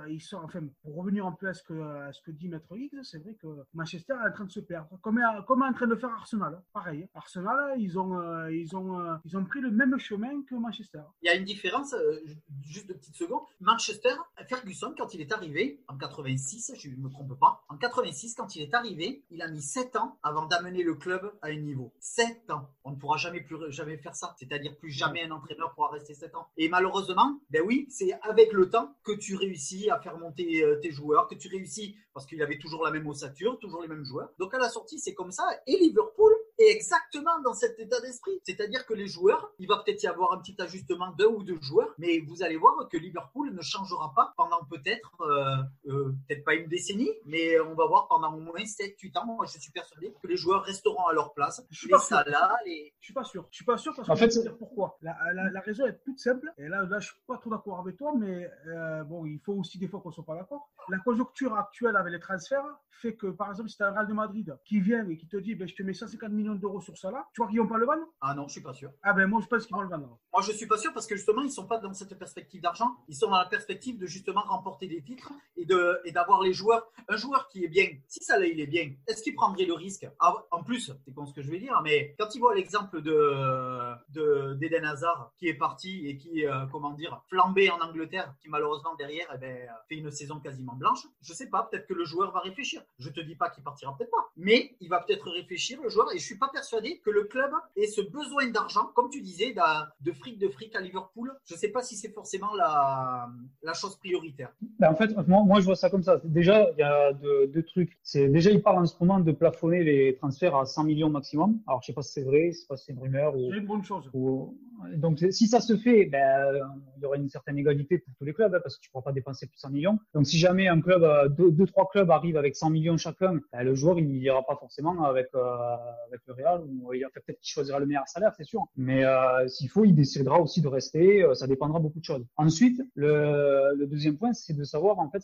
[0.10, 3.36] ils sont, enfin, pour revenir un peu à ce que, dit Maître Higgs, c'est vrai
[3.36, 4.90] que Manchester est en train de se perdre.
[5.02, 6.56] Comme, comme en train de faire Arsenal.
[6.56, 6.64] hein.
[6.74, 7.08] Pareil.
[7.14, 11.02] Arsenal, ils ont, ils, ont, ils ont pris le même chemin que Manchester.
[11.22, 12.22] Il y a une différence, euh,
[12.62, 13.44] juste de petites secondes.
[13.62, 14.14] Manchester,
[14.50, 18.56] Ferguson, quand il est arrivé, en 86, je ne me trompe pas, en 86, quand
[18.56, 21.94] il est arrivé, il a mis 7 ans avant d'amener le club à un niveau.
[22.00, 22.70] 7 ans.
[22.84, 24.36] On ne pourra jamais plus jamais faire ça.
[24.38, 26.48] C'est-à-dire plus jamais un entraîneur pourra rester 7 ans.
[26.58, 30.80] Et malheureusement, ben oui, c'est avec le temps que tu réussis à faire monter euh,
[30.82, 34.06] tes joueurs, que tu réussis, parce qu'il avait toujours la même ossature, toujours les mêmes
[34.06, 34.30] joueurs.
[34.40, 35.46] Donc à la sortie, c'est comme ça.
[35.68, 38.40] Et Liverpool est exactement dans cet état d'esprit.
[38.44, 41.60] C'est-à-dire que les joueurs, il va peut-être y avoir un petit ajustement d'un ou deux
[41.62, 46.44] joueurs, mais vous allez voir que Liverpool ne changera pas pendant peut-être, euh, euh, peut-être
[46.44, 49.26] pas une décennie, mais on va voir pendant au moins 7-8 ans.
[49.26, 51.66] Moi, je suis persuadé que les joueurs resteront à leur place.
[51.70, 52.24] Je suis les pas sûr.
[52.66, 52.94] Les...
[53.00, 53.48] Je suis pas sûr.
[53.52, 54.98] Je suis pas sûr parce En que fait, je vais te dire pourquoi.
[55.02, 56.52] La, la, la raison est toute simple.
[56.58, 59.54] Et là, là, je suis pas trop d'accord avec toi, mais euh, bon, il faut
[59.54, 60.70] aussi des fois qu'on soit pas d'accord.
[60.90, 62.66] La conjoncture actuelle avec les transferts
[63.02, 65.28] fait que, par exemple, si tu as un Real de Madrid qui vient et qui
[65.28, 67.60] te dit, ben, je te mets 150 millions d'euros sur ça là, tu vois qu'ils
[67.60, 68.92] vont pas le vendre Ah non, je suis pas sûr.
[69.04, 70.18] Ah ben moi, je pense qu'ils vont le vendre.
[70.32, 72.96] Moi, je suis pas sûr parce que justement, ils sont pas dans cette perspective d'argent.
[73.08, 76.54] Ils sont dans la perspective de justement remporter des titres et de et d'avoir les
[76.54, 76.88] joueurs.
[77.08, 79.74] Un joueur qui est bien, si ça là, il est bien, est-ce qu'il prendrait le
[79.74, 80.08] risque?
[80.20, 83.02] Ah, En plus, c'est con ce que je vais dire, mais quand il voit l'exemple
[83.02, 88.34] de de d'Eden Hazard qui est parti et qui, euh, comment dire, flambé en Angleterre,
[88.42, 91.06] qui malheureusement derrière, eh ben, fait une saison quasiment blanche.
[91.22, 92.82] Je sais pas, peut-être que le joueur va réfléchir.
[93.00, 96.12] Je te dis pas qu'il partira peut-être pas, mais il va peut-être réfléchir le joueur.
[96.14, 99.54] Et je suis pas persuadé que le club ait ce besoin d'argent, comme tu disais,
[100.02, 101.32] de fric de fric à Liverpool.
[101.46, 103.30] Je sais pas si c'est forcément la
[103.62, 104.52] la chose prioritaire.
[104.80, 106.20] Ben, en fait, moi, moi, je vois ça comme ça.
[106.24, 107.98] Déjà, il y a deux, deux trucs.
[108.04, 111.60] C'est déjà, ils parlent en ce moment de plafonner les transferts à 100 millions maximum.
[111.68, 113.52] Alors, je sais pas si c'est vrai, je sais pas si c'est une rumeur ou,
[113.52, 114.10] C'est une bonne chose.
[114.14, 114.58] ou-
[114.96, 116.60] Donc, si ça se fait, ben,
[116.98, 118.92] il y aura une certaine égalité pour tous les clubs, hein, parce que tu ne
[118.92, 119.98] pourras pas dépenser plus de 100 millions.
[120.14, 123.40] Donc, si jamais un club, euh, deux, deux trois clubs arrivent avec 100 millions chacun,
[123.54, 125.76] ben, le joueur, il n'ira pas forcément avec, euh,
[126.08, 128.62] avec le Real, ou il a peut-être qu'il choisira le meilleur salaire, c'est sûr.
[128.76, 131.26] Mais euh, s'il faut, il décidera aussi de rester.
[131.34, 132.26] ça dépendra beaucoup de choses.
[132.38, 135.24] Ensuite, le, le deuxième point, c'est de savoir en fait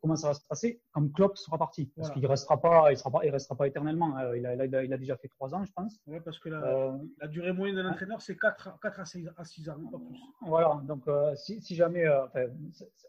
[0.00, 3.10] comment ça va se passer quand Klopp sera parti, parce qu'il restera pas, il sera
[3.10, 4.16] pas, il restera pas éternellement.
[4.16, 4.34] Hein.
[4.36, 6.00] Il a, il, a, il, a, déjà fait trois ans, je pense.
[6.06, 9.44] Ouais, parce que la, la durée moyenne d'un entraîneur, c'est 4, 4 à 6, à
[9.44, 10.18] 6 ans, pas plus.
[10.42, 12.48] Voilà, donc euh, si, si, jamais, euh,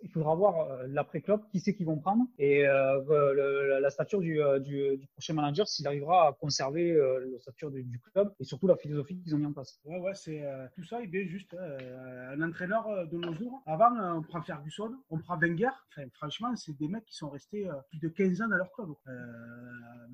[0.02, 4.40] il faudra voir euh, l'après-club, qui c'est qu'ils vont prendre et le, la stature du,
[4.60, 8.68] du, du prochain manager, s'il arrivera à conserver la stature du, du, club et surtout
[8.68, 9.80] la philosophie qu'ils ont mis en place.
[9.86, 10.44] Ouais, ouais, c'est
[10.76, 13.62] tout ça, il est juste un entraîneur de nos jours.
[13.66, 15.70] Avant, on prend Ferguson, on prend Wenger.
[15.90, 18.90] Enfin, franchement, c'est des mecs qui sont restés plus de 15 ans dans leur club.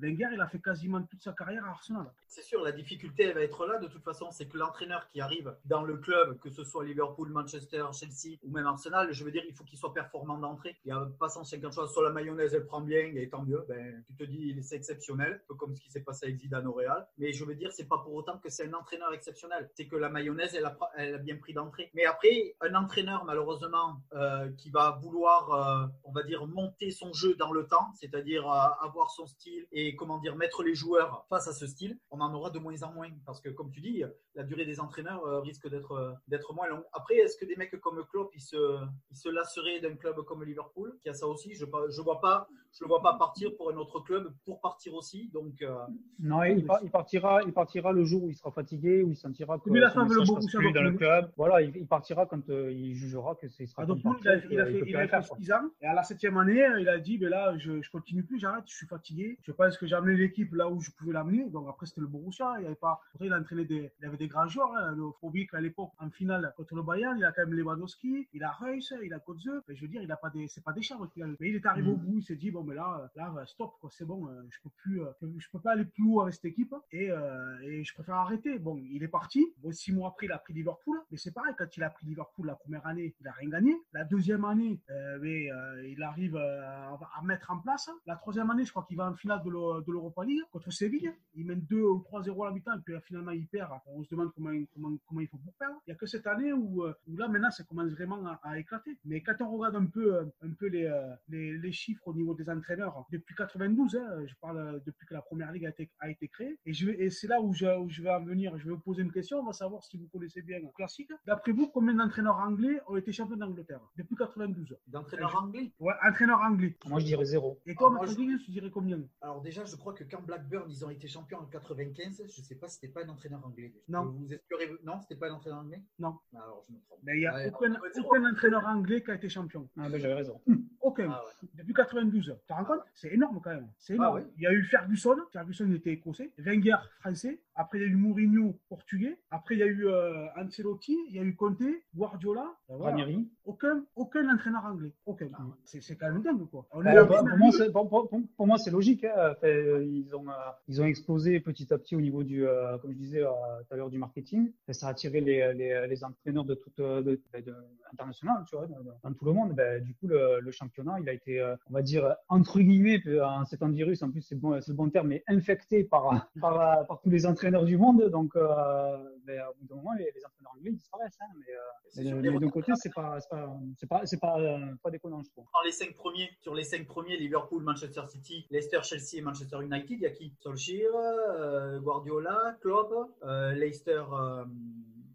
[0.00, 2.06] Wenger, il a fait quasiment toute sa carrière à Arsenal.
[2.26, 5.20] C'est sûr, la difficulté, elle va être là de toute façon, c'est que l'entraîneur qui
[5.20, 9.30] arrive dans le club, que ce soit Liverpool, Manchester, Chelsea ou même Arsenal, je veux
[9.30, 10.76] dire, il faut qu'il soit performant d'entrée.
[10.84, 11.92] Il n'y a pas 150 choses.
[11.92, 13.64] Sur la mayonnaise, elle prend bien et tant mieux.
[13.68, 16.66] Ben, tu te dis, c'est exceptionnel, un peu comme ce qui s'est passé avec Zidane
[16.66, 16.78] au.
[17.18, 19.70] Mais je veux dire, c'est pas pour autant que c'est un entraîneur exceptionnel.
[19.74, 21.90] C'est que la mayonnaise, elle a, bien pris d'entrée.
[21.94, 27.12] Mais après, un entraîneur, malheureusement, euh, qui va vouloir, euh, on va dire, monter son
[27.12, 31.26] jeu dans le temps, c'est-à-dire euh, avoir son style et, comment dire, mettre les joueurs
[31.28, 33.10] face à ce style, on en aura de moins en moins.
[33.26, 34.02] Parce que, comme tu dis,
[34.34, 36.84] la durée des entraîneurs risque d'être moins longue.
[36.92, 40.42] Après, est-ce que des mecs comme Klopp, ils se, ils se lasseraient d'un club comme
[40.42, 43.70] Liverpool, qui a ça aussi Je je vois pas, je le vois pas partir pour
[43.70, 45.28] un autre club pour partir aussi.
[45.32, 45.74] Donc euh,
[46.20, 49.68] non, il, partira, il partira le jour où il sera fatigué, où il sentira que
[49.70, 51.30] il a son plus dans le club.
[51.36, 53.64] Voilà, il, partira quand il jugera que c'est.
[53.76, 56.02] Ah, donc, il a, il a fait, il a fait 6 ans et à la
[56.02, 59.38] septième année, il a dit, ben là, je, je continue plus, j'arrête, je suis fatigué.
[59.42, 61.48] Je pense que j'ai amené l'équipe là où je pouvais l'amener.
[61.50, 62.56] Donc après, c'était le Borussia.
[62.60, 64.72] Il avait pas, il a entraîné des, il avait des grands joueurs.
[64.76, 64.94] Hein.
[64.96, 68.44] Le Frobic à l'époque en finale contre le Bayern, il a quand même Lewandowski, il
[68.44, 69.50] a Reus, il a Kotze.
[69.68, 71.90] je veux dire, il a pas des, c'est pas des chèvres Mais il est arrivé
[71.90, 72.00] au mm.
[72.00, 73.10] bout, il s'est dit bon mais là,
[73.46, 76.34] stop c'est bon, euh, je peux plus, euh, je peux pas aller plus haut avec
[76.34, 78.58] cette équipe et, euh, et je préfère arrêter.
[78.58, 79.46] Bon, il est parti.
[79.70, 82.46] Six mois après, il a pris Liverpool, mais c'est pareil quand il a pris Liverpool
[82.46, 83.76] la première année, il a rien gagné.
[83.92, 84.80] La deuxième année,
[85.20, 85.48] mais
[85.86, 87.90] il arrive à, mettre en place.
[88.06, 89.50] La troisième année, je crois qu'il va en finale de
[89.92, 91.12] l'Europa League contre Séville.
[91.34, 93.70] Il mène 2 ou 3-0 à la mi-temps et puis finalement il perd.
[93.86, 95.76] On se demande comment, comment, comment il faut pour perdre.
[95.86, 98.98] Il n'y a que cette année où, là maintenant ça commence vraiment à, éclater.
[99.04, 100.88] Mais quand on regarde un peu, un peu les,
[101.28, 105.52] les chiffres au niveau des entraîneurs depuis 92, hein, je parle depuis que la première
[105.52, 106.58] ligue a été, a été créée.
[106.66, 108.56] Et, je, et c'est là où je, où je, vais en venir.
[108.58, 109.38] Je vais vous poser une question.
[109.38, 111.10] On va savoir si vous connaissez bien le classique.
[111.26, 115.72] D'après vous, combien d'entraîneurs anglais ont été champions d'Angleterre depuis 92 D'entraîneurs anglais?
[115.78, 116.76] Ouais, entraîneurs anglais.
[116.86, 117.60] Moi, je dirais zéro.
[117.66, 118.44] Et toi, Martin je...
[118.44, 119.00] tu dirais combien?
[119.20, 122.46] Alors, déjà, je crois que quand Blackburn, ils ont été champions en 95, je ne
[122.46, 123.74] sais pas si c'était pas un entraîneur anglais.
[123.88, 124.06] Non.
[124.06, 124.70] Vous espérez...
[124.84, 125.82] Non, c'était pas un entraîneur anglais?
[125.98, 126.18] Non.
[126.34, 127.00] Alors, je me trompe.
[127.02, 129.68] Mais il n'y a aucun, aucun entraîneur anglais qui a été champion.
[129.76, 130.40] Ah, ben, j'avais raison.
[130.80, 131.10] Aucun.
[131.10, 131.48] Ah, ouais.
[131.54, 132.37] Depuis 92.
[132.40, 132.80] Tu te rends compte?
[132.94, 133.68] C'est énorme quand même.
[133.78, 134.18] C'est énorme.
[134.18, 134.26] Ah, ouais.
[134.36, 135.16] Il y a eu Ferguson.
[135.32, 136.30] Ferguson était écossais.
[136.38, 137.40] Wenger, français.
[137.60, 139.18] Après, il y a eu Mourinho, portugais.
[139.32, 140.96] Après, il y a eu euh, Ancelotti.
[141.08, 141.60] Il y a eu Conte,
[141.92, 142.54] Guardiola.
[142.68, 142.96] Voilà.
[142.96, 143.28] Ranieri.
[143.44, 144.92] Aucun, aucun entraîneur anglais.
[145.06, 145.28] Aucun.
[145.34, 146.68] Ah, c'est, c'est quand même dingue, quoi.
[146.72, 149.02] Bah, pour, moi, c'est, pour, pour, pour, moi, c'est logique.
[149.02, 149.32] Hein.
[149.32, 150.34] Enfin, ils, ont, euh,
[150.68, 153.76] ils ont explosé petit à petit au niveau du, euh, comme je disais tout à
[153.76, 154.52] l'heure, du marketing.
[154.68, 157.54] Et ça a attiré les, les, les entraîneurs de toute, de, de, de
[157.92, 159.52] international, tu vois, dans, dans, tout le monde.
[159.54, 163.44] Ben, du coup, le, le, championnat, il a été, on va dire, entre guillemets, en
[163.44, 166.28] ces temps de virus, en plus, c'est, bon, c'est le bon terme, mais infecté par,
[166.40, 168.04] par, par tous les entraîneurs du monde.
[168.10, 171.18] Donc, euh, ben, au bout d'un moment, les, les, entraîneurs anglais disparaissent.
[171.20, 174.74] Hein, mais, euh, mais, d'un côté, c'est pas, c'est pas, c'est pas, c'est pas, euh,
[174.82, 175.46] pas déconnant, je trouve.
[175.52, 179.58] Dans les cinq premiers, sur les cinq premiers, Liverpool, Manchester City, Leicester, Chelsea et Manchester
[179.62, 180.34] United, il y a qui?
[180.40, 182.92] Solskjaer, euh, Guardiola, Klopp,
[183.24, 184.02] euh, Leicester.
[184.12, 184.44] Euh,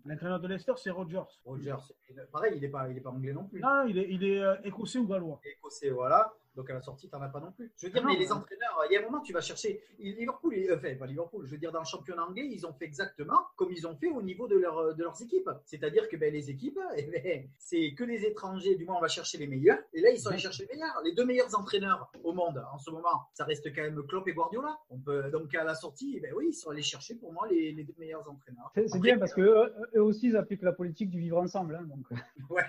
[0.05, 1.21] L'entraîneur de Leicester, c'est Rogers.
[1.45, 1.77] Rogers.
[2.31, 3.61] Pareil, il n'est pas, il est pas anglais non plus.
[3.61, 5.39] Non, il est, il est euh, écossais ou gallois.
[5.45, 6.33] Écossais, voilà.
[6.55, 7.71] Donc à la sortie, tu n'en as pas non plus.
[7.77, 9.81] Je veux dire, ah mais les entraîneurs, il y a un moment, tu vas chercher.
[9.99, 13.39] Liverpool, enfin, pas Liverpool, je veux dire, dans le championnat anglais, ils ont fait exactement
[13.55, 15.49] comme ils ont fait au niveau de, leur, de leurs équipes.
[15.65, 19.07] C'est-à-dire que ben, les équipes, eh ben, c'est que les étrangers, du moins, on va
[19.07, 19.79] chercher les meilleurs.
[19.93, 21.01] Et là, ils sont allés chercher les meilleurs.
[21.03, 24.33] Les deux meilleurs entraîneurs au monde en ce moment, ça reste quand même Klopp et
[24.33, 24.77] Guardiola.
[24.89, 27.47] On peut, donc à la sortie, eh ben, oui, ils sont allés chercher pour moi
[27.49, 28.71] les, les deux meilleurs entraîneurs.
[28.75, 29.41] C'est bien parce que
[29.95, 31.75] eux, aussi, ils appliquent la politique du vivre ensemble.
[31.75, 32.05] Hein, donc.
[32.49, 32.63] ouais.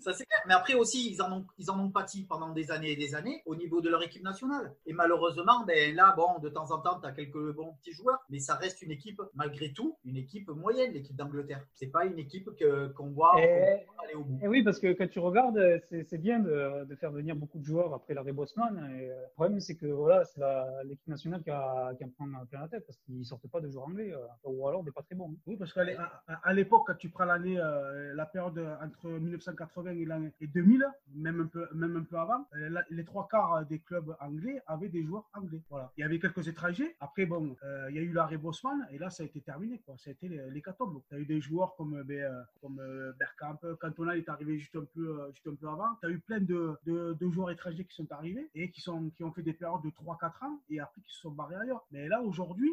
[0.00, 0.40] Ça c'est clair.
[0.46, 3.14] Mais après aussi, ils en ont, ils en ont pâti pendant des années et des
[3.14, 4.72] années au niveau de leur équipe nationale.
[4.86, 8.18] Et malheureusement, ben là, bon, de temps en temps, tu as quelques bons petits joueurs,
[8.30, 11.64] mais ça reste une équipe, malgré tout, une équipe moyenne, l'équipe d'Angleterre.
[11.74, 14.38] C'est pas une équipe que qu'on voit, Et- aller au bout.
[14.42, 15.58] Et oui, parce que quand tu regardes,
[15.88, 18.76] c'est c'est bien de, de faire venir beaucoup de joueurs après l'arrêt Bosman.
[18.98, 22.08] Et, euh, le problème, c'est que voilà, c'est la- l'équipe nationale qui, a, qui en
[22.10, 24.92] prend plein la tête parce qu'ils sortent pas de joueurs anglais, euh, ou alors des
[24.92, 25.34] pas très bons.
[25.46, 25.82] Oui, parce qu'à
[26.28, 30.46] à, à- l'époque, quand tu prends l'année, euh, la période entre 1980 et, l'année- et
[30.46, 34.60] 2000, même un peu, même un peu avant, euh, les trois quarts des clubs anglais
[34.66, 35.62] avaient des joueurs anglais.
[35.70, 35.92] Voilà.
[35.96, 36.96] Il y avait quelques étrangers.
[37.00, 39.80] Après, bon, euh, il y a eu l'arrêt Bosman et là, ça a été terminé.
[39.84, 39.96] Quoi.
[39.98, 41.00] Ça a été l'hécatombe.
[41.08, 42.80] Tu as eu des joueurs comme, euh, ben, comme
[43.18, 45.94] Bergkamp, Cantona est arrivé juste un peu, juste un peu avant.
[46.00, 49.22] Tu as eu plein de, de, joueurs étrangers qui sont arrivés et qui, sont, qui
[49.22, 51.84] ont fait des périodes de 3-4 ans et après qui se sont barrés ailleurs.
[51.90, 52.70] Mais là, aujourd'hui,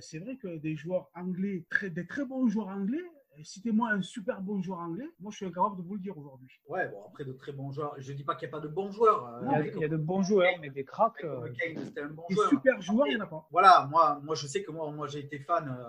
[0.00, 3.02] c'est vrai que des joueurs anglais, très, des très bons joueurs anglais,
[3.42, 6.48] citez-moi un super bon joueur anglais, moi je suis incapable de vous le dire aujourd'hui.
[6.68, 7.94] Ouais, bon, après de très bons joueurs.
[7.98, 9.26] Je dis pas qu'il n'y a pas de bons joueurs.
[9.26, 11.24] euh, Il y, a, il y a de bons joueurs, mais des cracks.
[11.24, 12.48] euh, c'était un bon Des joueur.
[12.50, 13.46] super joueurs, il n'y en a pas.
[13.50, 15.84] Voilà, moi, moi je sais que moi, moi j'ai été fan, euh,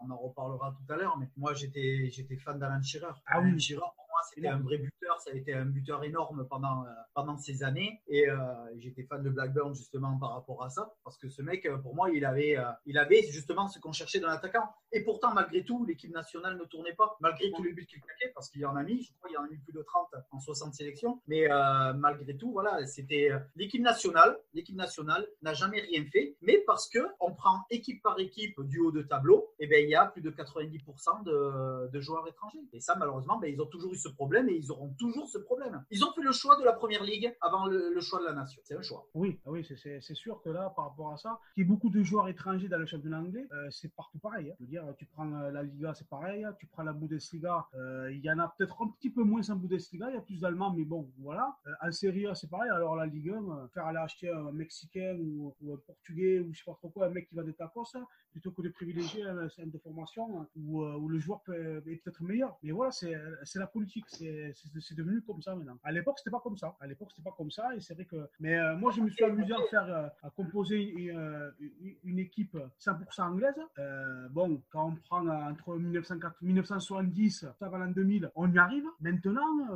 [0.00, 3.12] on en reparlera tout à l'heure, mais moi j'étais, j'étais fan d'Alan Shearer.
[3.26, 3.60] Ah Alan oui.
[3.60, 3.82] Shearer,
[4.28, 8.00] c'était un vrai buteur, ça a été un buteur énorme pendant, euh, pendant ces années.
[8.08, 8.36] Et euh,
[8.78, 11.94] j'étais fan de Blackburn justement par rapport à ça, parce que ce mec, euh, pour
[11.94, 12.56] moi, il avait,
[12.86, 14.68] il avait justement ce qu'on cherchait dans l'attaquant.
[14.92, 18.32] Et pourtant, malgré tout, l'équipe nationale ne tournait pas, malgré tous les buts qu'il claquait,
[18.34, 19.82] parce qu'il y en a mis, je crois, il y en a mis plus de
[19.82, 21.20] 30 en 60 sélections.
[21.26, 21.48] Mais
[21.96, 24.38] malgré tout, voilà, c'était l'équipe nationale.
[24.54, 28.78] L'équipe nationale n'a jamais rien fait, mais parce que on prend équipe par équipe du
[28.80, 32.58] haut de tableau, et ben il y a plus de 90% de, de joueurs étrangers.
[32.72, 35.38] Et ça, malheureusement, ben, ils ont toujours eu ce problème et ils auront toujours ce
[35.38, 35.84] problème.
[35.90, 38.60] Ils ont fait le choix de la première ligue avant le, choix de la nation.
[38.64, 39.06] C'est un choix.
[39.14, 41.88] Oui, ah oui c'est- sûr que là, par rapport à ça, qu'il y ait beaucoup
[41.88, 44.50] de joueurs étrangers dans le championnat anglais, euh, c'est partout pareil.
[44.50, 44.54] hein.
[44.58, 46.46] Je veux dire, tu prends euh, la Liga, c'est pareil.
[46.58, 49.56] Tu prends la Bundesliga, euh, il y en a peut-être un petit peu moins en
[49.56, 51.56] Bundesliga, il y a plus d'Allemands, mais bon, voilà.
[51.80, 52.70] En Serie A, c'est pareil.
[52.70, 56.58] Alors la Ligue 1, euh, faire aller acheter un Mexicain ou, un Portugais ou je
[56.58, 59.24] sais pas trop quoi, un mec qui va des tacos, hein, plutôt que de privilégier
[59.24, 62.56] un centre de formation hein, où, le joueur peut, est peut-être meilleur.
[62.62, 65.78] Mais voilà, c'est la politique, c'est devenu comme ça maintenant.
[65.84, 66.76] À l'époque, c'était pas comme ça.
[66.80, 68.28] À l'époque, c'était pas comme ça, et c'est vrai que.
[68.40, 71.50] Mais euh, moi, je me suis amusé à faire, euh, à composer une, euh,
[72.04, 73.54] une- équipe 100% anglaise.
[74.30, 78.84] Bon, quand on prend entre 1904 1970 avant l'an 2000, on y arrive.
[79.00, 79.68] Maintenant,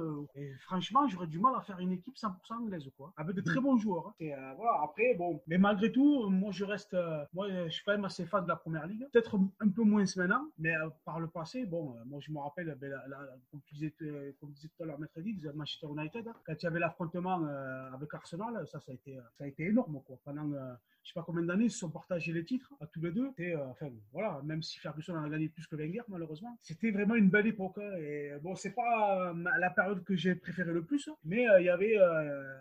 [0.60, 3.76] franchement, j'aurais du mal à faire une équipe 100% anglaise, quoi, avec de très bons
[3.78, 4.08] joueurs.
[4.08, 4.14] hein.
[4.20, 4.80] Et, voilà.
[4.82, 6.96] Après, bon, mais malgré tout, moi, je reste,
[7.32, 9.06] moi, je suis quand même assez fan de la première ligue.
[9.12, 12.90] Peut-être un peu moins maintenant, mais par le passé, bon, moi, je me rappelle, ben,
[12.90, 13.36] la- la-
[14.40, 17.92] comme disait tout à l'heure, Giggs, Manchester United, hein, quand il y avait l'affrontement euh,
[17.92, 20.18] avec Arsenal, ça, ça a été, euh, ça a été énorme, quoi.
[20.24, 23.00] Pendant, euh, je sais pas combien d'années, ils se sont partagés les titres à tous
[23.02, 23.28] les deux.
[23.36, 26.90] Et, euh, enfin, voilà, même si Ferguson en a gagné plus que Wenger, malheureusement, c'était
[26.90, 27.76] vraiment une belle époque.
[27.78, 27.92] hein.
[27.98, 31.66] Et bon, c'est pas euh, la période que j'ai préférée le plus, mais euh, il
[31.66, 31.98] y avait,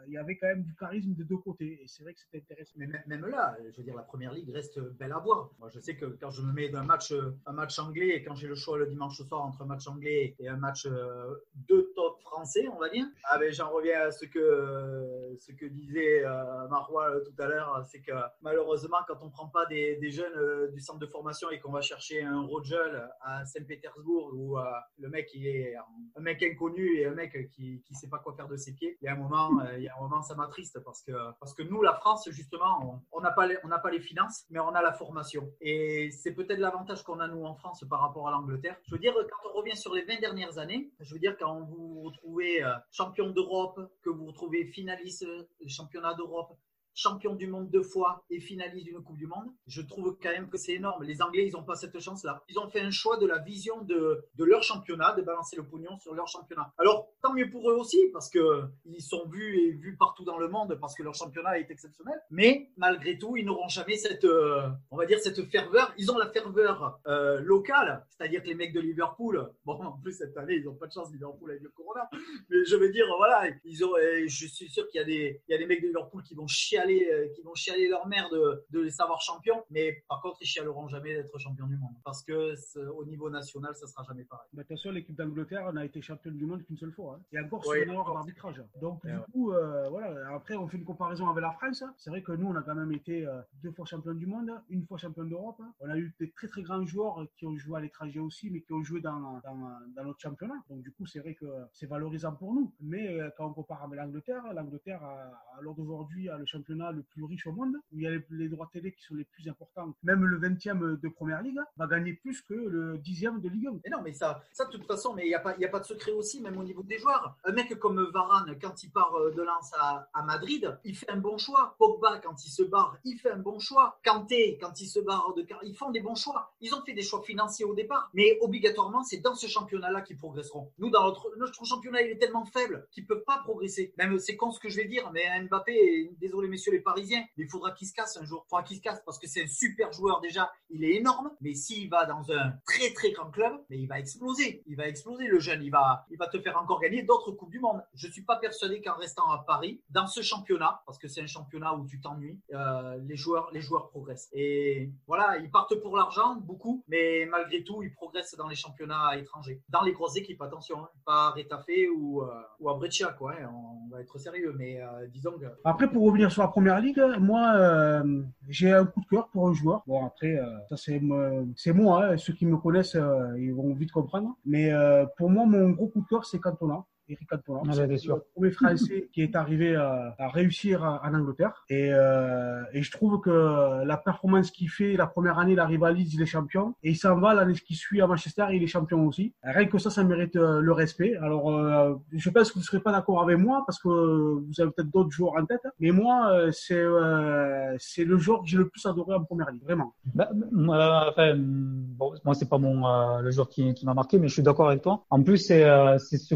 [0.09, 1.81] y avait quand même du charisme des deux côtés.
[1.83, 2.73] Et c'est vrai que c'était intéressant.
[2.75, 5.49] Mais même- là, je veux dire, la première ligue reste belle à voir.
[5.59, 7.13] Moi, je sais que quand je me mets d'un match,
[7.45, 10.35] un match anglais, et quand j'ai le choix le dimanche soir entre un match anglais
[10.39, 14.25] et un match de top français, on va dire, ah ben, j'en reviens à ce
[14.25, 19.29] que, ce que disait euh, Marois euh, tout à l'heure, c'est que malheureusement, quand on
[19.29, 23.07] prend pas des, jeunes euh, du centre de formation et qu'on va chercher un Rogel
[23.21, 24.57] à Saint-Pétersbourg où
[24.97, 25.75] le mec il est
[26.15, 28.97] un mec inconnu et un mec qui qui sait pas quoi faire de ses pieds,
[29.01, 31.53] il y a un moment, il y a un moment ça m'attriste parce que parce
[31.53, 34.59] que nous la France justement, on- on n'a pas les, on pas les finances, mais
[34.59, 38.27] on a la formation et c'est peut-être l'avantage qu'on a nous en France par rapport
[38.27, 38.77] à l'Angleterre.
[38.87, 41.61] Je veux dire quand on revient sur les 20 dernières années, je veux dire quand
[41.61, 45.25] vous vous retrouvez euh, champion d'Europe, que vous retrouvez finaliste
[45.59, 46.57] des championnats d'Europe,
[46.93, 50.49] champion du monde deux fois et finaliste d'une Coupe du Monde, je trouve quand même
[50.49, 51.03] que c'est énorme.
[51.03, 52.43] Les Anglais, ils n'ont pas cette chance-là.
[52.49, 55.63] Ils ont fait un choix de la vision de, de leur championnat, de balancer le
[55.63, 56.71] pognon sur leur championnat.
[56.77, 60.37] Alors, tant mieux pour eux aussi, parce que ils sont vus et vus partout dans
[60.37, 62.19] le monde, parce que leur championnat est exceptionnel.
[62.29, 65.93] Mais malgré tout, ils n'auront jamais cette, euh, on va dire, cette ferveur.
[65.97, 70.13] Ils ont la ferveur euh, locale, c'est-à-dire que les mecs de Liverpool, bon, en plus
[70.13, 72.09] cette année, ils n'ont pas de chance, Liverpool avec le Corona.
[72.49, 75.53] Mais je veux dire, voilà, ils ont, je suis sûr qu'il y a des, y
[75.53, 76.47] a des mecs de Liverpool qui vont
[76.83, 79.63] chialer, euh, qui vont chialer leur mère de, de les savoir champions.
[79.69, 81.93] Mais par contre, ils chialeront jamais d'être champion du monde.
[82.03, 82.53] Parce que
[82.91, 84.47] au niveau national, ça sera jamais pareil.
[84.59, 87.17] Attention, l'équipe d'Angleterre n'a été championne du monde qu'une seule fois.
[87.19, 87.23] hein.
[87.31, 88.61] Et encore Oui, sur une erreur d'arbitrage.
[88.81, 89.23] Donc, Et du ouais.
[89.31, 90.33] coup, euh, voilà.
[90.33, 91.83] Après, on fait une comparaison avec la France.
[91.97, 94.51] C'est vrai que nous, on a quand même été euh, deux fois champion du monde,
[94.69, 95.61] une fois champion d'Europe.
[95.79, 98.61] On a eu des très très grands joueurs qui ont joué à l'étranger aussi, mais
[98.61, 99.59] qui ont joué dans, dans,
[99.95, 100.55] dans notre championnat.
[100.69, 102.73] Donc, du coup, c'est vrai que c'est valorisant pour nous.
[102.81, 106.72] Mais euh, quand on compare avec l'Angleterre, l'Angleterre, a- à l'heure d'aujourd'hui, a le championnat
[106.73, 109.23] le plus riche au monde, où il y a les, droits télé qui sont les
[109.23, 113.49] plus importants, même le 20e de première ligue va gagner plus que le 10e de
[113.49, 113.79] Ligue 1.
[113.83, 115.79] Mais non, mais ça, ça de toute façon, mais il n'y a, pas- a pas
[115.79, 117.35] de secret aussi, même au niveau des joueurs.
[117.43, 121.17] Un mec comme Varane, quand il part euh, de Lens à, Madrid, il fait un
[121.17, 121.75] bon choix.
[121.77, 123.99] Pogba, quand il se barre, il fait un bon choix.
[124.03, 126.53] Kanté, quand il se barre de ils font des bons choix.
[126.61, 130.17] Ils ont fait des choix financiers au départ, mais obligatoirement, c'est dans ce championnat-là qu'ils
[130.17, 130.71] progresseront.
[130.79, 133.93] Nous, dans notre, notre championnat, il est tellement faible qu'ils peuvent pas progresser.
[133.97, 137.49] Même, c'est con ce que je vais dire, mais Mbappé, désolé messieurs les Parisiens, il
[137.49, 138.43] faudra qu'il se casse un jour.
[138.45, 140.51] Il faudra qu'il se casse parce que c'est un super joueur déjà.
[140.69, 143.99] Il est énorme, mais s'il va dans un très très grand club, mais il va
[143.99, 144.63] exploser.
[144.67, 145.63] Il va exploser le jeune.
[145.63, 147.81] Il va, il va te faire encore gagner d'autres coupes du monde.
[147.93, 151.27] Je suis pas persuadé qu'en restant à Paris, dans ce championnat, parce que c'est un
[151.27, 154.29] championnat où tu t'ennuies, euh, les joueurs, les joueurs progressent.
[154.33, 159.17] Et voilà, ils partent pour l'argent, beaucoup, mais malgré tout, ils progressent dans les championnats
[159.17, 159.61] étrangers.
[159.69, 163.33] Dans les grosses équipes, attention, hein, pas à Retafe ou, euh, ou à Breccia, quoi.
[163.33, 166.79] hein, on va être sérieux, mais euh, disons que Après, pour revenir sur la première
[166.79, 169.81] ligue, moi, euh, j'ai un coup de cœur pour un joueur.
[169.87, 172.05] Bon, après, euh, ça c'est moi.
[172.05, 172.17] hein.
[172.17, 174.37] Ceux qui me connaissent, euh, ils vont vite comprendre.
[174.45, 174.71] Mais
[175.17, 176.83] pour moi, mon gros coup de cœur, c'est Cantona.
[177.09, 177.61] Eric Cantona.
[177.69, 178.15] Ah, sûr.
[178.15, 181.65] le premier Français qui est arrivé à, à réussir en Angleterre.
[181.69, 185.83] Et, euh, et je trouve que la performance qu'il fait, la première année, il arrive
[185.83, 186.75] à Leeds, il est champion.
[186.83, 189.33] Et il s'en va l'année qui suit à Manchester, il est champion aussi.
[189.43, 191.15] Rien que ça, ça mérite euh, le respect.
[191.17, 194.61] Alors, euh, je pense que vous ne serez pas d'accord avec moi parce que vous
[194.61, 195.61] avez peut-être d'autres joueurs en tête.
[195.79, 199.63] Mais moi, c'est euh, c'est le joueur que j'ai le plus adoré en première ligue,
[199.63, 199.93] vraiment.
[200.13, 204.27] Bah, moi, enfin, bon, moi, c'est pas mon le joueur qui, qui m'a marqué, mais
[204.27, 205.03] je suis d'accord avec toi.
[205.09, 205.63] En plus, c'est
[205.99, 206.35] ce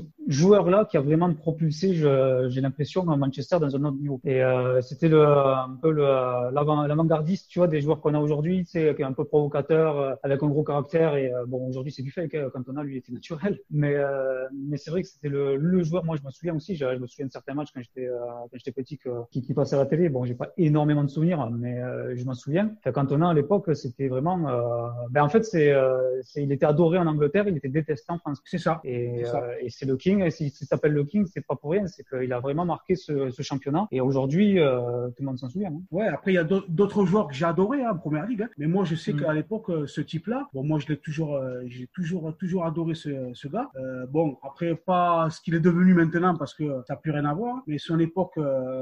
[0.58, 4.20] joueur-là qui a vraiment propulsé, j'ai l'impression, Manchester dans un autre niveau.
[4.26, 8.96] Et euh, c'était le un peu l'avant-gardiste, tu vois, des joueurs qu'on a aujourd'hui, c'est
[8.96, 11.16] qui est un peu provocateur, euh, avec un gros caractère.
[11.16, 12.36] Et euh, bon, aujourd'hui, c'est du fake.
[12.36, 13.60] hein, Cantona, lui, était naturel.
[13.70, 16.04] Mais euh, mais c'est vrai que c'était le, le joueur.
[16.06, 16.76] Moi, je me souviens aussi.
[16.76, 18.18] Je, je me souviens de certains matchs quand j'étais euh,
[18.52, 20.10] quand j'étais petit que, qui, qui passaient à la télé.
[20.10, 21.80] Bon, j'ai pas énormément de souvenirs, mais
[22.16, 22.72] je m'en souviens.
[22.80, 24.38] Enfin, Cantona à l'époque, c'était vraiment.
[25.12, 25.74] Ben en fait, c'est
[26.24, 28.42] c'est il était adoré en Angleterre, il était détesté en France.
[28.46, 28.80] C'est ça.
[28.84, 29.42] Et, C'est ça.
[29.62, 30.24] et c'est le King.
[30.24, 31.88] Et s'il s'appelle le King, c'est pas pour rien.
[31.88, 33.88] C'est qu'il a vraiment marqué ce, ce championnat.
[33.92, 35.70] Et aujourd'hui, euh, tout le monde s'en souvient.
[35.72, 35.82] hein.
[35.92, 38.42] Ouais, après, il y a d'autres- joueurs que j'ai adorés hein, en première ligue.
[38.44, 38.50] hein.
[38.58, 39.22] Mais moi, je sais Mm.
[39.22, 42.96] qu'à l'époque, euh, ce type-là, bon, moi, je l'ai toujours, euh, j'ai toujours, toujours adoré
[42.96, 43.70] ce, ce gars.
[43.78, 47.26] Euh, bon, après, pas ce qu'il est devenu maintenant parce que ça n'a plus rien
[47.26, 47.62] à voir.
[47.68, 48.40] Mais son époque,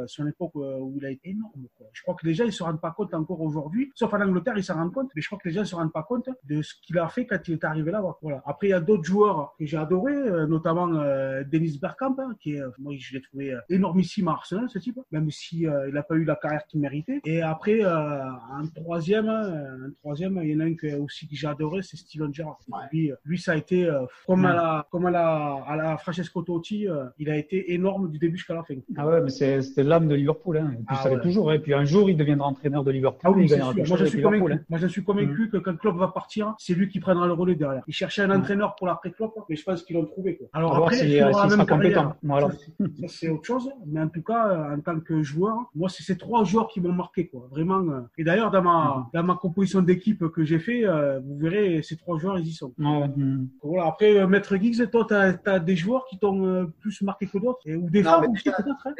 [0.07, 1.51] son époque où il a été énorme.
[1.77, 1.87] quoi.
[1.93, 3.91] Je crois que les gens, ils se rendent pas compte encore aujourd'hui.
[3.95, 5.09] Sauf en Angleterre, ils s'en rendent compte.
[5.15, 7.25] Mais je crois que les gens se rendent pas compte de ce qu'il a fait
[7.25, 8.17] quand il est arrivé là-bas.
[8.21, 8.41] Voilà.
[8.45, 12.35] Après, il y a d'autres joueurs que j'ai adorés, euh, notamment euh, Dennis Bergkamp, hein,
[12.39, 15.67] qui est, euh, moi, je l'ai trouvé euh, énormissime à Arsenal, ce type, même si
[15.67, 17.21] euh, il n'a pas eu la carrière qu'il méritait.
[17.25, 18.23] Et après, euh,
[18.59, 21.81] en troisième, euh, en troisième, il y en a un que, aussi que j'ai adoré,
[21.81, 22.57] c'est Steven Gerrard.
[22.91, 25.97] Lui, euh, lui, ça a été euh, comme à la, comme à la, à la
[25.97, 28.75] Francesco Totti, euh, il a été énorme du début jusqu'à la fin.
[28.97, 30.57] Ah ouais, mais c'est- c'était l'âme de Liverpool.
[30.57, 30.71] Hein.
[30.73, 31.21] Et puis Ah ça ouais.
[31.21, 31.51] toujours.
[31.53, 33.21] Et puis un jour, il deviendra entraîneur de Liverpool.
[33.23, 34.39] Ah oui, il Moi, je suis Liverpool.
[34.39, 34.53] convaincu.
[34.61, 34.65] hein.
[34.69, 37.55] Moi, je suis convaincu que quand Klopp va partir, c'est lui qui prendra le relais
[37.55, 37.83] derrière.
[37.87, 38.39] Il cherchait un Mm.
[38.39, 40.37] entraîneur pour l'après Klopp, mais je pense qu'ils l'ont trouvé.
[40.37, 40.47] Quoi.
[40.53, 41.13] Alors après, il
[41.49, 42.15] sera même compétent.
[42.23, 42.49] Voilà.
[42.51, 43.69] Ça, c'est- autre chose.
[43.87, 46.81] Mais en tout cas, euh, en tant que joueur, moi, c'est ces trois joueurs qui
[46.81, 47.47] m'ont marqué, quoi.
[47.51, 47.79] Vraiment.
[47.89, 48.01] euh.
[48.17, 51.97] Et d'ailleurs, dans ma, dans ma composition d'équipe que j'ai fait, euh, vous verrez, ces
[51.97, 52.73] trois joueurs, ils y sont.
[52.77, 53.07] Ouais.
[53.15, 53.47] Mm.
[53.63, 53.87] Voilà.
[53.87, 57.89] Après, Maître Giggs, toi, t'as as des joueurs qui t'ont plus marqué que d'autres, ou
[57.89, 58.87] des Non, femmes mais aussi, déjà- peut-être.
[58.87, 58.93] hein?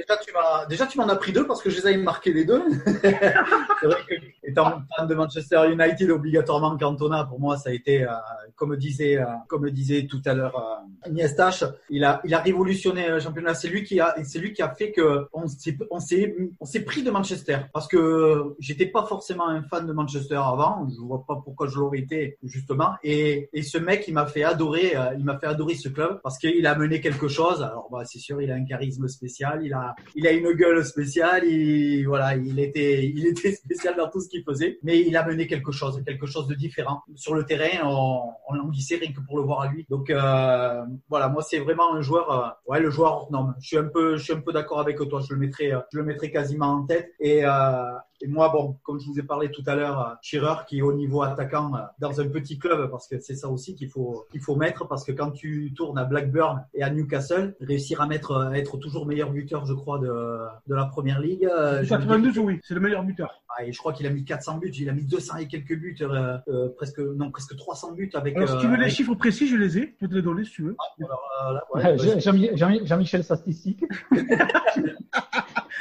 [0.70, 2.62] Déjà, tu tu m'en as pris deux parce que je les avais marqués les deux.
[3.02, 8.04] c'est vrai que, étant fan de Manchester United, obligatoirement Cantona, pour moi, ça a été,
[8.04, 8.14] euh,
[8.56, 12.40] comme disait, euh, comme disait tout à l'heure euh, Agnès Tache, il a, il a
[12.40, 13.54] révolutionné le championnat.
[13.54, 16.66] C'est lui qui a, c'est lui qui a fait que on s'est, on s'est, on
[16.66, 20.88] s'est pris de Manchester parce que j'étais pas forcément un fan de Manchester avant.
[20.90, 22.94] Je vois pas pourquoi je l'aurais été justement.
[23.04, 26.20] Et, et ce mec, il m'a fait adorer, euh, il m'a fait adorer ce club
[26.24, 27.62] parce qu'il a mené quelque chose.
[27.62, 30.84] Alors, bah, c'est sûr, il a un charisme spécial, il a, il a une gueule
[30.86, 35.16] spéciale, il, voilà, il était, il était spécial dans tout ce qu'il faisait, mais il
[35.18, 37.02] a mené quelque chose, quelque chose de différent.
[37.16, 39.86] Sur le terrain, on, on languissait rien que pour le voir à lui.
[39.90, 43.56] Donc, euh, voilà, moi, c'est vraiment un joueur, euh, ouais, le joueur hors norme.
[43.60, 45.22] Je suis un peu, je suis un peu d'accord avec toi.
[45.28, 47.12] Je le mettrais, euh, je le mettrais quasiment en tête.
[47.20, 47.94] Et, euh,
[48.26, 50.82] et moi, bon, comme je vous ai parlé tout à l'heure, euh, Shearer qui est
[50.82, 54.26] au niveau attaquant euh, dans un petit club, parce que c'est ça aussi qu'il faut
[54.32, 58.08] qu'il faut mettre, parce que quand tu tournes à Blackburn et à Newcastle, réussir à
[58.08, 60.08] mettre à être toujours meilleur buteur, je crois, de,
[60.68, 61.46] de la première ligue.
[61.46, 63.42] euh, je me dis- 92, oui, c'est le meilleur buteur.
[63.58, 65.76] Ah, et je crois qu'il a mis 400 buts, il a mis 200 et quelques
[65.78, 68.36] buts, euh, euh, presque non presque 300 buts avec.
[68.36, 69.82] Alors, si tu veux les chiffres précis, je les ai.
[69.94, 70.76] Je peux te les donner si tu veux.
[71.00, 72.20] alors, euh, là, ouais,
[72.86, 73.84] Jean-Michel Statistique.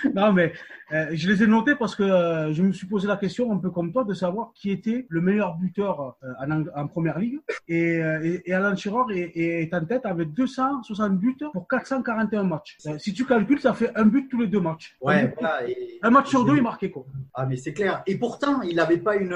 [0.14, 0.52] non, mais
[0.92, 3.58] euh, je les ai notés parce que euh, je me suis posé la question, un
[3.58, 7.38] peu comme toi, de savoir qui était le meilleur buteur euh, en, en première ligue.
[7.68, 9.32] Et, euh, et, et Alan Shearer est,
[9.64, 12.76] est en tête avec 260 buts pour 441 matchs.
[12.86, 14.96] Euh, si tu calcules, ça fait un but tous les deux matchs.
[15.02, 15.68] un, Ouais, but- voilà.
[15.68, 17.06] et- un match sur deux, il marquait quoi.
[17.32, 18.02] Ah mais c'est clair.
[18.06, 19.34] Et pourtant, il n'avait pas une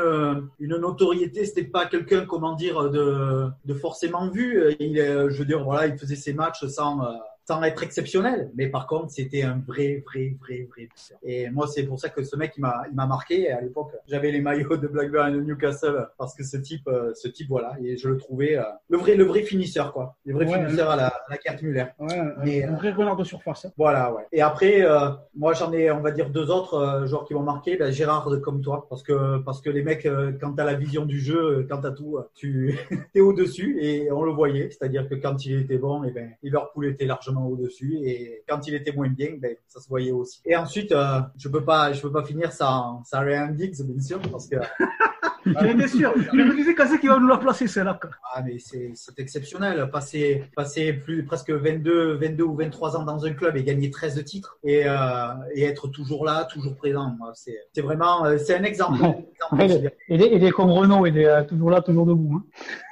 [0.60, 1.44] une notoriété.
[1.46, 4.62] C'était pas quelqu'un, comment dire, de de forcément vu.
[4.80, 7.12] Il, je veux dire, voilà, il faisait ses matchs sans euh,
[7.48, 8.50] sans être exceptionnel.
[8.56, 10.88] Mais par contre, c'était un vrai, vrai, vrai, vrai.
[11.22, 13.36] Et moi, c'est pour ça que ce mec, il m'a il m'a marqué.
[13.44, 16.86] Et à l'époque, j'avais les maillots de Blackburn et de Newcastle parce que ce type,
[16.88, 20.16] euh, ce type, voilà, et je le trouvais euh, le vrai, le vrai finisseur, quoi.
[20.26, 21.86] Le vrai Ouais, finisseur à la, à la carte Muller.
[21.98, 23.64] Ouais, un- Mais, un euh, vrai renard de surface.
[23.64, 23.72] hein.
[23.78, 24.24] Voilà, ouais.
[24.32, 27.42] Et après, euh, moi j'en ai, on va dire deux autres euh, joueurs qui m'ont
[27.54, 27.76] marqué.
[27.78, 31.06] Ben, Gérard comme toi, parce que parce que les mecs, euh, quand t'as la vision
[31.06, 32.78] du jeu, euh, quand t'as tout, euh, tu
[33.14, 34.68] es au dessus et on le voyait.
[34.70, 38.66] C'est-à-dire que quand il était bon, et ben Liverpool était largement au dessus et quand
[38.66, 40.40] il était moins bien, ben ça se voyait aussi.
[40.44, 44.00] Et ensuite, euh, je peux pas, je peux pas finir sans sans Ryan Giggs bien
[44.00, 44.56] sûr parce que
[45.66, 46.12] étais sûr.
[46.32, 47.98] Je me disais quand c'est qu'il va nous la placer, celle-là.
[48.34, 49.88] Ah, mais c'est c'est exceptionnel.
[49.90, 54.22] Passer, passer plus, presque 22, 22 ou 23 ans dans un club et gagner 13
[54.24, 57.16] titres et, euh, et être toujours là, toujours présent.
[57.34, 59.00] C'est c'est vraiment, euh, c'est un exemple.
[59.00, 59.08] Ouais.
[59.08, 61.42] Un exemple, Ouais, je il, est, il est- il est comme Renault, il est euh,
[61.44, 62.42] toujours là, toujours debout.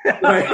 [0.04, 0.12] hein.
[0.22, 0.46] Ouais.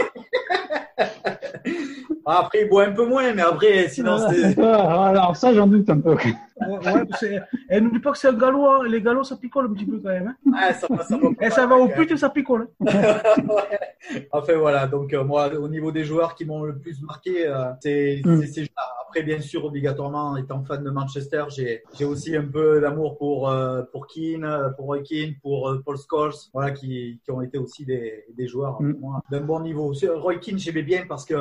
[2.24, 4.56] Ah, après, il boit un peu moins, mais après, sinon, c'est.
[4.56, 6.16] Ouais, Alors ça, j'en doute un peu.
[6.60, 7.40] Ouais, c'est-
[7.70, 8.66] et n'oublie pas que c'est un galop.
[8.66, 8.84] hein.
[8.88, 10.34] Les galops, ça picole un petit peu quand même.
[10.46, 10.52] Hein.
[10.56, 12.68] Ah, ça, va- ça va Et ça mal, va au quand pute et ça picole.
[12.80, 12.86] hein.
[13.48, 14.26] Ouais.
[14.32, 17.70] Enfin voilà, donc euh, moi au niveau des joueurs qui m'ont le plus marqué, euh,
[17.80, 18.40] c'est Mm.
[18.40, 18.88] c'est ces joueurs.
[19.08, 23.48] Après bien sûr obligatoirement étant fan de Manchester, j'ai j'ai aussi un peu d'amour pour
[23.50, 27.58] euh, pour Keane, pour Roy Keane, pour euh, Paul Scholes, voilà qui qui ont été
[27.58, 28.94] aussi des des joueurs Mm.
[29.00, 29.92] moi, d'un bon niveau.
[30.16, 31.34] Roy Keane j'aimais bien parce que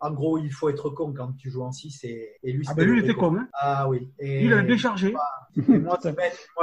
[0.00, 2.74] en gros il faut être con quand tu joues en 6 et, et lui Ah
[2.74, 3.30] ben lui, il était con.
[3.30, 3.36] con.
[3.38, 3.48] Hein.
[3.52, 4.08] Ah oui.
[4.18, 5.14] Et, il bien chargé.
[5.56, 5.98] et moi,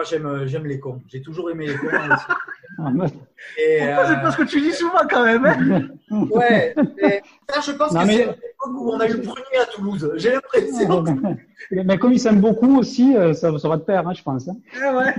[0.10, 1.02] j'aime j'aime les cons.
[1.08, 1.88] J'ai toujours aimé les cons.
[1.88, 2.26] aussi.
[2.78, 2.92] Ah,
[3.58, 5.46] Et, Pourquoi c'est euh, pas ce que tu dis souvent quand même.
[5.46, 5.82] Hein.
[6.30, 9.22] Ouais, mais ça, je pense Non, que mais- c'est l'époque où on a eu le
[9.22, 10.12] premier à Toulouse.
[10.18, 11.04] J'ai l'impression.
[11.72, 14.48] Mais comme il s'aime beaucoup aussi, euh, ça, ça va de pair, hein, je pense.
[14.48, 14.56] hein.
[14.76, 15.14] Eh ouais.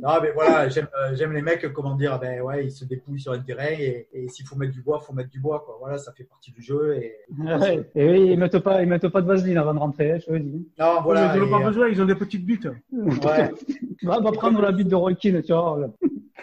[0.00, 3.18] Non, mais voilà, j'aime euh, j'aime les mecs, comment dire, ben ouais, ils se dépouillent
[3.20, 5.76] sur un terrain et, et s'il faut mettre du bois, faut mettre du bois, quoi.
[5.80, 6.96] Voilà, ça fait partie du jeu.
[6.96, 7.84] Et, Ouais.
[7.96, 10.26] Et oui, ils mettent pas, ils mettent pas de vaseline avant de rentrer, hein, je
[10.26, 10.68] te le dis.
[10.78, 11.34] Non, voilà.
[11.34, 12.68] ils et, pas euh, besoin, ils ont des petites buttes.
[12.92, 13.50] ouais.
[14.02, 15.78] Va, va prendre la bite de Roy Keane, tu vois.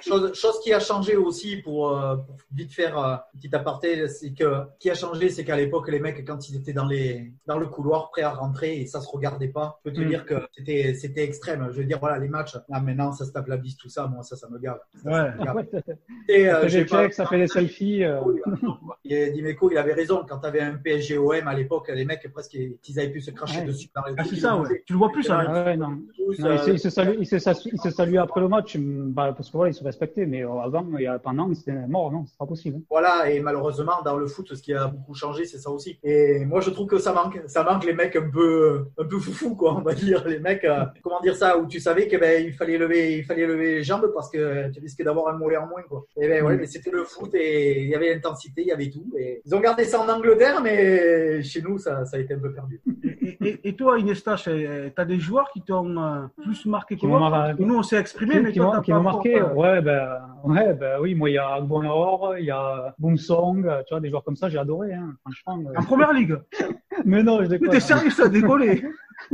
[0.03, 4.07] Chose, chose qui a changé aussi pour, euh, pour vite faire euh, un petit aparté,
[4.07, 7.31] c'est que qui a changé, c'est qu'à l'époque les mecs quand ils étaient dans les
[7.45, 10.07] dans le couloir prêts à rentrer et ça se regardait pas, je peux te Mm.
[10.09, 11.67] dire que c'était c'était extrême.
[11.71, 14.07] Je veux dire voilà les matchs, là maintenant ça se tape la bise tout ça,
[14.07, 14.79] moi ça ça me gave.
[14.95, 15.31] Ça, ça Ouais.
[15.37, 15.65] me gave.
[15.71, 15.93] Ça
[16.29, 18.03] Et, euh, fait j'ai des pas- checks, ça fait des selfies.
[18.03, 18.21] euh.
[19.05, 20.23] Et Dimeco, il avait raison.
[20.27, 23.29] Quand tu avais un PSG OM à l'époque, les mecs presque ils avaient pu se
[23.29, 23.65] cracher Ouais.
[23.65, 24.83] dessus dans les Ah, c'est ça, ouais.
[24.87, 25.43] Tu le vois plus, ça.
[25.47, 25.99] Ah ouais, non.
[26.15, 29.73] Tous, Non, il, se, il, se salue, après le match, bah, parce que voilà, ils
[29.73, 32.77] se respectaient, mais euh, avant, il y a, pendant, c'était mort, non, c'est pas possible.
[32.79, 32.83] hein.
[32.89, 35.97] Voilà, et malheureusement, dans le foot, ce qui a beaucoup changé, c'est ça aussi.
[36.03, 37.39] Et moi, je trouve que ça manque.
[37.47, 40.27] Ça manque les mecs un peu, un peu foufou, quoi, on va dire.
[40.27, 43.23] Les mecs, euh, comment dire ça, où tu savais que ben, il fallait lever, il
[43.25, 46.05] fallait lever les jambes parce que tu risquais d'avoir un mollet en moins, quoi.
[46.17, 46.59] Et ben, ouais, Mm.
[46.59, 49.05] mais c'était le foot et il y avait l'intensité, il y avait tout.
[49.17, 52.39] Et ils ont gardé ça en Angleterre, mais chez nous, ça, ça a été un
[52.39, 52.81] peu perdu.
[53.41, 56.99] Et, et- et toi, Iniesta, tu as des joueurs qui t'ont euh, plus marqué que
[57.01, 58.99] Qui m'ont moi mar- Nous, on s'est exprimé, mais qui toi, m'ont t'as qui pas
[58.99, 59.39] m'ont encore, marqué.
[59.39, 63.61] euh, Ouais, ben, ouais, ben oui, moi, il y a Agbonlahor, il y a Boomsong,
[63.87, 65.63] tu vois, des joueurs comme ça, j'ai adoré, hein, franchement.
[65.69, 65.79] euh.
[65.79, 66.37] En première ligue.
[67.05, 67.69] Mais non, je Mais déconne.
[67.69, 68.83] t'es sérieux, ça a décollé.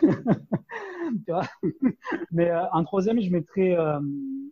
[0.00, 1.42] tu vois.
[2.32, 3.98] Mais euh, en troisième, je mettrais euh,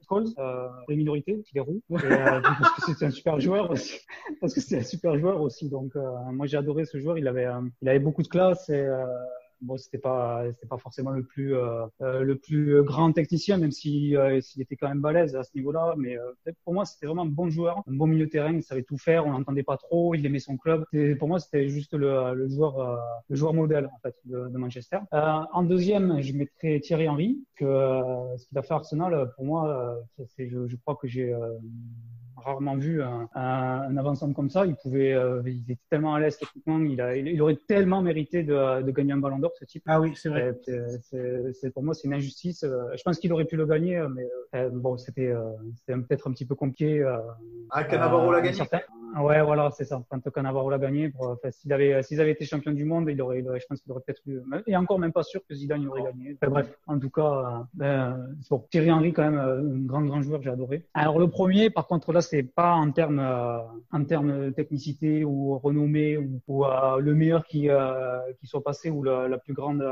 [0.09, 3.70] Scholes, euh, les minorités, qui les roux, et, euh, parce que c'est un super joueur
[3.70, 4.01] aussi.
[4.40, 5.68] Parce que c'est un super joueur aussi.
[5.68, 6.01] Donc, euh,
[6.32, 7.18] moi, j'ai adoré ce joueur.
[7.18, 9.05] Il avait, euh, il avait beaucoup de classe et euh,
[9.62, 13.70] bon, c'était pas, c'était pas forcément le plus, euh, euh, le plus grand technicien, même
[13.70, 15.94] si euh, s'il était quand même balèze à ce niveau-là.
[15.96, 18.52] Mais euh, pour moi, c'était vraiment un bon joueur, un bon milieu de terrain.
[18.52, 19.26] Il savait tout faire.
[19.26, 20.14] On n'entendait pas trop.
[20.14, 20.84] Il aimait son club.
[21.18, 22.96] Pour moi, c'était juste le, le joueur, euh,
[23.28, 24.98] le joueur modèle en fait de, de Manchester.
[25.14, 27.44] Euh, en deuxième, je mettrais Thierry Henry.
[27.56, 27.64] Que
[28.38, 29.96] ce qu'il a fait à Arsenal, pour moi,
[30.36, 31.32] je, je crois que j'ai
[32.45, 34.66] rarement vu un, un, un avancement comme ça.
[34.66, 36.78] Il pouvait, euh, il était tellement à l'aise techniquement.
[36.80, 39.82] Il, a, il, il aurait tellement mérité de, de gagner un Ballon d'Or ce type.
[39.86, 40.59] Ah oui, c'est vrai.
[40.64, 42.64] C'est, c'est, c'est- pour moi, c'est une injustice.
[42.64, 46.28] Euh, Je pense qu'il aurait pu le gagner, mais euh, bon, c'était, euh, c'était peut-être
[46.28, 47.01] un petit peu compliqué.
[47.01, 47.18] euh,
[47.70, 48.57] Ah, Cannavaro l'a euh, gagné.
[48.57, 48.80] certain-
[49.20, 50.03] Ouais, voilà, c'est ça.
[50.09, 53.20] Quand Navarro l'a gagné, pour, enfin, s'il avait, s'ils avaient été champions du monde, il
[53.20, 55.55] aurait, il aurait je pense qu'il aurait peut-être eu, et encore même pas sûr que
[55.55, 56.34] Zidane aurait gagné.
[56.40, 60.01] Enfin, bref, en tout cas, euh, ben, bon, Thierry Henry quand même, euh, un grand
[60.01, 60.86] grand joueur, j'ai adoré.
[60.95, 63.58] Alors le premier, par contre là, c'est pas en termes, euh,
[63.92, 67.68] en termes de technicité ou renommée ou, ou euh, le meilleur qui
[68.38, 69.84] qui soit passé ou la, la plus grande,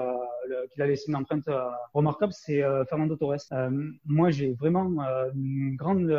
[0.71, 1.51] qu'il a laissé une empreinte
[1.93, 3.47] remarquable, c'est Fernando Torres.
[4.07, 4.87] moi, j'ai vraiment
[5.35, 6.11] une grande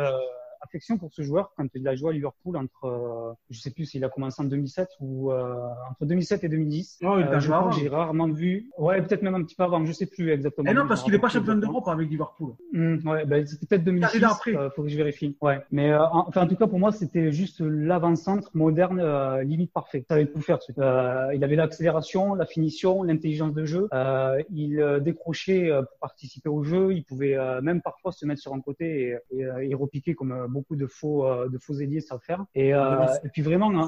[0.62, 3.84] affection pour ce joueur quand il a joué à Liverpool entre, euh, je sais plus
[3.86, 5.54] s'il a commencé en 2007 ou euh,
[5.90, 6.98] entre 2007 et 2010.
[7.02, 7.82] Oh, il Euh, je joué crois que avant.
[7.82, 8.70] j'ai rarement vu.
[8.78, 9.84] Ouais, peut-être même un petit peu avant.
[9.84, 10.70] Je sais plus exactement.
[10.70, 12.54] Et non, Je parce qu'il n'est pas champion d'Europe avec Liverpool.
[12.74, 14.04] Hum, ouais, ben, c'était peut-être 2006.
[14.06, 14.56] Arrivé après.
[14.56, 15.36] euh, faut que je vérifie.
[15.40, 15.60] Ouais.
[15.70, 19.00] Mais euh, en- enfin, en tout cas, pour moi, c'était juste l'avant-centre moderne,
[19.42, 20.04] limite parfait.
[20.08, 20.58] Ça avait tout faire.
[20.78, 23.88] Euh, il avait l'accélération, la finition, l'intelligence de jeu.
[23.92, 26.92] Euh, il décrochait pour participer au jeu.
[26.92, 30.46] Il pouvait euh, même parfois se mettre sur un côté et, et, et repiquer comme
[30.52, 32.44] beaucoup de faux, euh, de faux ailiers savent faire.
[32.54, 33.86] Et, euh, et puis vraiment, euh,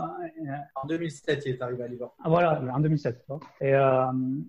[0.83, 2.17] En 2007, il est arrivé à Liverpool.
[2.25, 3.19] ah, Voilà, en 2007.
[3.21, 3.41] tu vois.
[3.61, 4.05] Et, euh,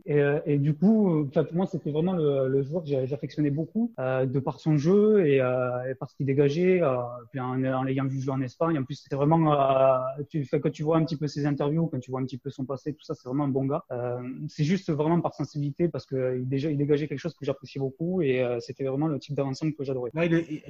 [0.05, 3.49] et, euh, et du coup, euh, pour moi, c'était vraiment le, le joueur que j'affectionnais
[3.51, 6.81] beaucoup, euh, de par son jeu et, euh, et par ce qu'il dégageait.
[6.81, 6.95] Euh,
[7.31, 10.71] puis en, en l'ayant vu jouer en Espagne, en plus, c'était vraiment, euh, tu, quand
[10.71, 12.93] tu vois un petit peu ses interviews, quand tu vois un petit peu son passé,
[12.93, 13.83] tout ça, c'est vraiment un bon gars.
[13.91, 17.45] Euh, c'est juste vraiment par sensibilité parce que il, déjà, il dégageait quelque chose que
[17.45, 20.11] j'appréciais beaucoup et euh, c'était vraiment le type d'ensemble que j'adorais.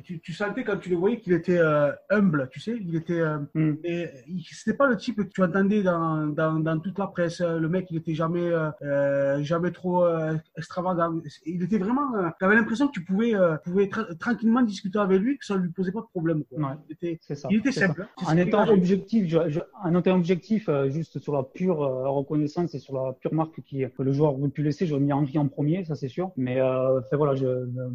[0.03, 2.75] Tu, tu sentais quand tu le voyais qu'il était euh, humble, tu sais.
[2.79, 3.19] Il était.
[3.19, 3.37] euh,
[3.83, 7.41] et il- c'était pas le type que tu entendais dans, dans, dans toute la presse.
[7.41, 10.05] Le mec, il était jamais, euh, euh, jamais trop
[10.57, 11.21] extravagant.
[11.45, 12.11] Il était vraiment.
[12.39, 13.33] Tu avais l'impression que tu pouvais,
[13.63, 16.43] pouvais tra- tranquillement discuter avec lui, que ça lui posait pas de problème.
[16.45, 16.59] Quoi.
[16.59, 16.75] Ouais.
[16.89, 17.47] Il était, C'est ça.
[17.51, 17.87] il était ça.
[17.87, 18.07] simple.
[18.25, 22.95] En étant objectif, je, je- en étant objectif, juste sur la pure reconnaissance et sur
[22.95, 25.83] la pure marque qui, que le joueur aurait pu laisser, j'aurais mis Henry en premier,
[25.85, 26.31] ça c'est sûr.
[26.37, 27.45] Mais euh, fait, voilà, je,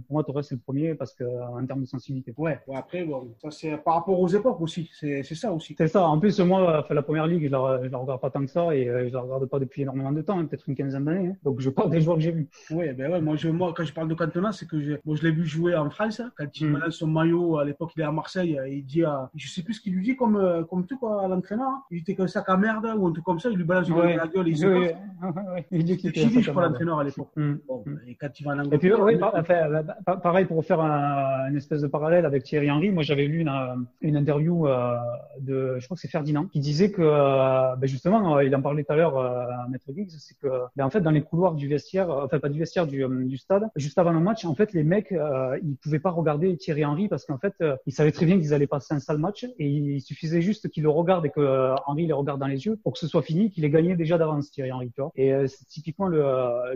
[0.06, 2.34] pour moi, Torres c'est le premier parce que en termes de sensibilité.
[2.36, 4.90] Ouais, après, bon, ça c'est par rapport aux époques aussi.
[4.94, 5.74] C'est c'est ça aussi.
[5.76, 6.06] C'est ça.
[6.06, 8.50] En plus, moi, euh, la première ligue, je la, je la regarde pas tant que
[8.50, 11.04] ça et euh, je la regarde pas depuis énormément de temps, hein, peut-être une quinzaine
[11.04, 11.28] d'années.
[11.28, 11.36] hein.
[11.44, 12.48] Donc, je parle des joueurs que j'ai vus.
[12.70, 15.16] Ouais, ben ouais, moi, je, moi, quand je parle de Cantona, c'est que je, moi,
[15.16, 16.20] je l'ai vu jouer en France.
[16.20, 16.72] hein, Quand il Mm.
[16.74, 19.62] balance son maillot, à l'époque, il est à Marseille, et il dit à, je sais
[19.62, 21.70] plus ce qu'il lui dit comme, euh, comme truc, quoi, à l'entraîneur.
[21.90, 24.16] Il était comme ça à merde, ou un truc comme ça, il lui balance Ouais.
[24.16, 24.88] la gueule et il se Oui, oui,
[25.54, 25.62] oui.
[25.70, 27.28] Il dit qu'il était Chili, je crois, l'entraîneur à l'époque.
[27.36, 27.96] Bon, Mm.
[28.08, 31.48] et quand il va en Et puis, Angleterre, oui, euh, pa- pareil pour faire un,
[31.50, 32.90] une espèce de parallèle avec Thierry Henry.
[32.90, 34.96] Moi, j'avais lu une, euh, interview euh,
[35.40, 38.84] de, je crois que c'est Ferdinand, qui disait que, euh, ben justement, il en parlait
[38.84, 41.68] tout à l'heure à Maître Giggs, c'est que, ben en fait, dans les couloirs du
[41.68, 44.82] vestiaire, enfin pas du vestiaire, du, du stade, juste avant le match, en fait, les
[44.82, 45.14] mecs,
[45.62, 47.54] ils pouvaient pas regarder Thierry Henry parce qu'en fait,
[47.86, 50.82] ils savaient très bien qu'ils allaient passer un sale match et il suffisait juste qu'ils
[50.82, 53.50] le regardent et que Henry les regarde dans les yeux pour que ce soit fini,
[53.50, 55.12] qu'il ait gagné déjà d'avance Thierry Henry, tu vois.
[55.16, 56.20] Et c'est typiquement le,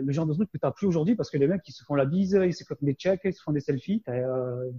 [0.09, 2.05] genre de truc que t'as plus aujourd'hui parce que les mecs, ils se font la
[2.05, 4.03] bise, ils se claquent des checks, ils se font des selfies,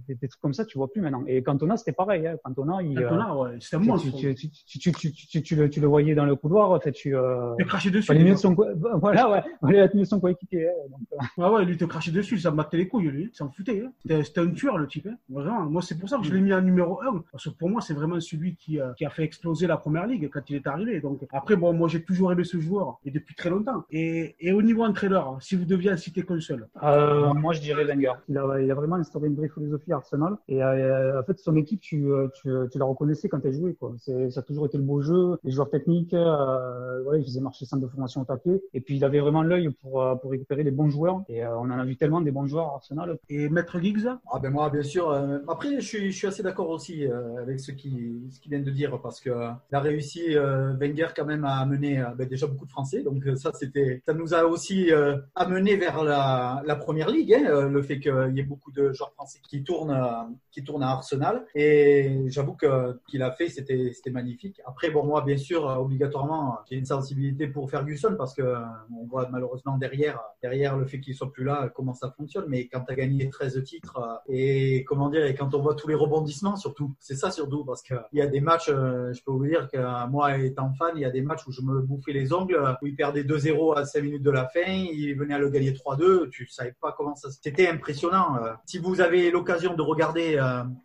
[0.07, 1.23] des, des trucs comme ça, tu vois plus maintenant.
[1.27, 2.27] Et Cantona, c'était pareil.
[2.27, 2.35] Hein.
[2.43, 4.09] Cantona, il, euh, Cantona, ouais, c'est un monstre.
[4.17, 7.69] tu, tu, le, tu le voyais dans le couloir, en fait, tu, euh, Il te
[7.69, 8.05] crachait dessus.
[8.07, 8.53] fallait mieux son,
[9.01, 10.67] voilà, ouais, fallait mieux son coéquipier.
[10.67, 10.71] hein.
[11.13, 13.29] Euh, Ouais, ouais, lui, il te crachait dessus, ça me battait les couilles, lui.
[13.31, 13.83] Il s'en foutait.
[13.85, 13.91] Hein.
[14.01, 15.07] C'était c'était un tueur, le type.
[15.07, 15.15] Hein.
[15.29, 15.61] Vraiment.
[15.61, 17.23] Moi, c'est pour ça que je l'ai mis en numéro 1.
[17.31, 20.05] Parce que pour moi, c'est vraiment celui qui, euh, qui a fait exploser la première
[20.07, 20.99] ligue quand il est arrivé.
[21.01, 22.99] Donc, après, bon, moi, j'ai toujours aimé ce joueur.
[23.05, 23.83] Et depuis très longtemps.
[23.91, 26.67] Et, et au niveau entraîneur, si vous deviez en citer qu'un seul.
[26.83, 28.13] Euh, moi, je dirais Wenger.
[28.29, 30.35] Il a, il a vraiment instauré une vraie philosophie Arsenal.
[30.47, 33.73] Et euh, en fait, son équipe, tu, euh, tu, tu la reconnaissais quand elle jouait.
[33.73, 33.93] Quoi.
[33.97, 36.13] C'est, ça a toujours été le beau jeu, les joueurs techniques.
[36.13, 38.61] Euh, ouais, il faisait marcher le centre de formation au taquet.
[38.73, 41.23] Et puis, il avait vraiment l'œil pour, euh, pour récupérer les bons joueurs.
[41.29, 43.17] Et euh, on en a vu tellement des bons joueurs à Arsenal.
[43.29, 44.07] Et Maître Giggs?
[44.31, 45.09] Ah ben moi, bien sûr.
[45.09, 48.51] euh, après, je suis, je suis assez d'accord aussi euh, avec ce qui, ce qu'il
[48.51, 51.99] vient de dire parce que euh, il a réussi euh, Wenger quand même à amener
[51.99, 53.03] euh, ben, déjà beaucoup de Français.
[53.03, 57.33] Donc euh, ça, c'était, ça nous a aussi euh, amené vers la, la première ligue.
[57.33, 60.63] Hein, euh, le fait qu'il y ait beaucoup de joueurs français qui tournent, euh, qui
[60.63, 61.26] tournent à Arsenal.
[61.55, 64.61] Et j'avoue que qu'il a fait, c'était, magnifique.
[64.65, 68.59] Après, bon, moi, bien sûr, euh, obligatoirement, j'ai une sensibilité pour Ferguson parce que euh,
[68.95, 72.45] on voit malheureusement derrière, derrière le fait qu'il soit plus là, comment ça fonctionne.
[72.47, 75.75] Mais quand tu as gagné 13 titres euh, et comment dire, et quand on voit
[75.75, 79.23] tous les rebondissements, surtout, c'est ça surtout parce que il y a des matchs, je
[79.23, 81.81] peux vous dire que moi étant fan, il y a des matchs où je me
[81.81, 85.35] bouffais les ongles, où il perdait 2-0 à 5 minutes de la fin, il venait
[85.35, 87.29] à le gagner 3-2, tu savais pas comment ça.
[87.29, 88.37] C'était impressionnant.
[88.65, 90.39] Si vous avez l'occasion de regarder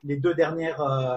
[0.04, 1.16] les deux dernières euh,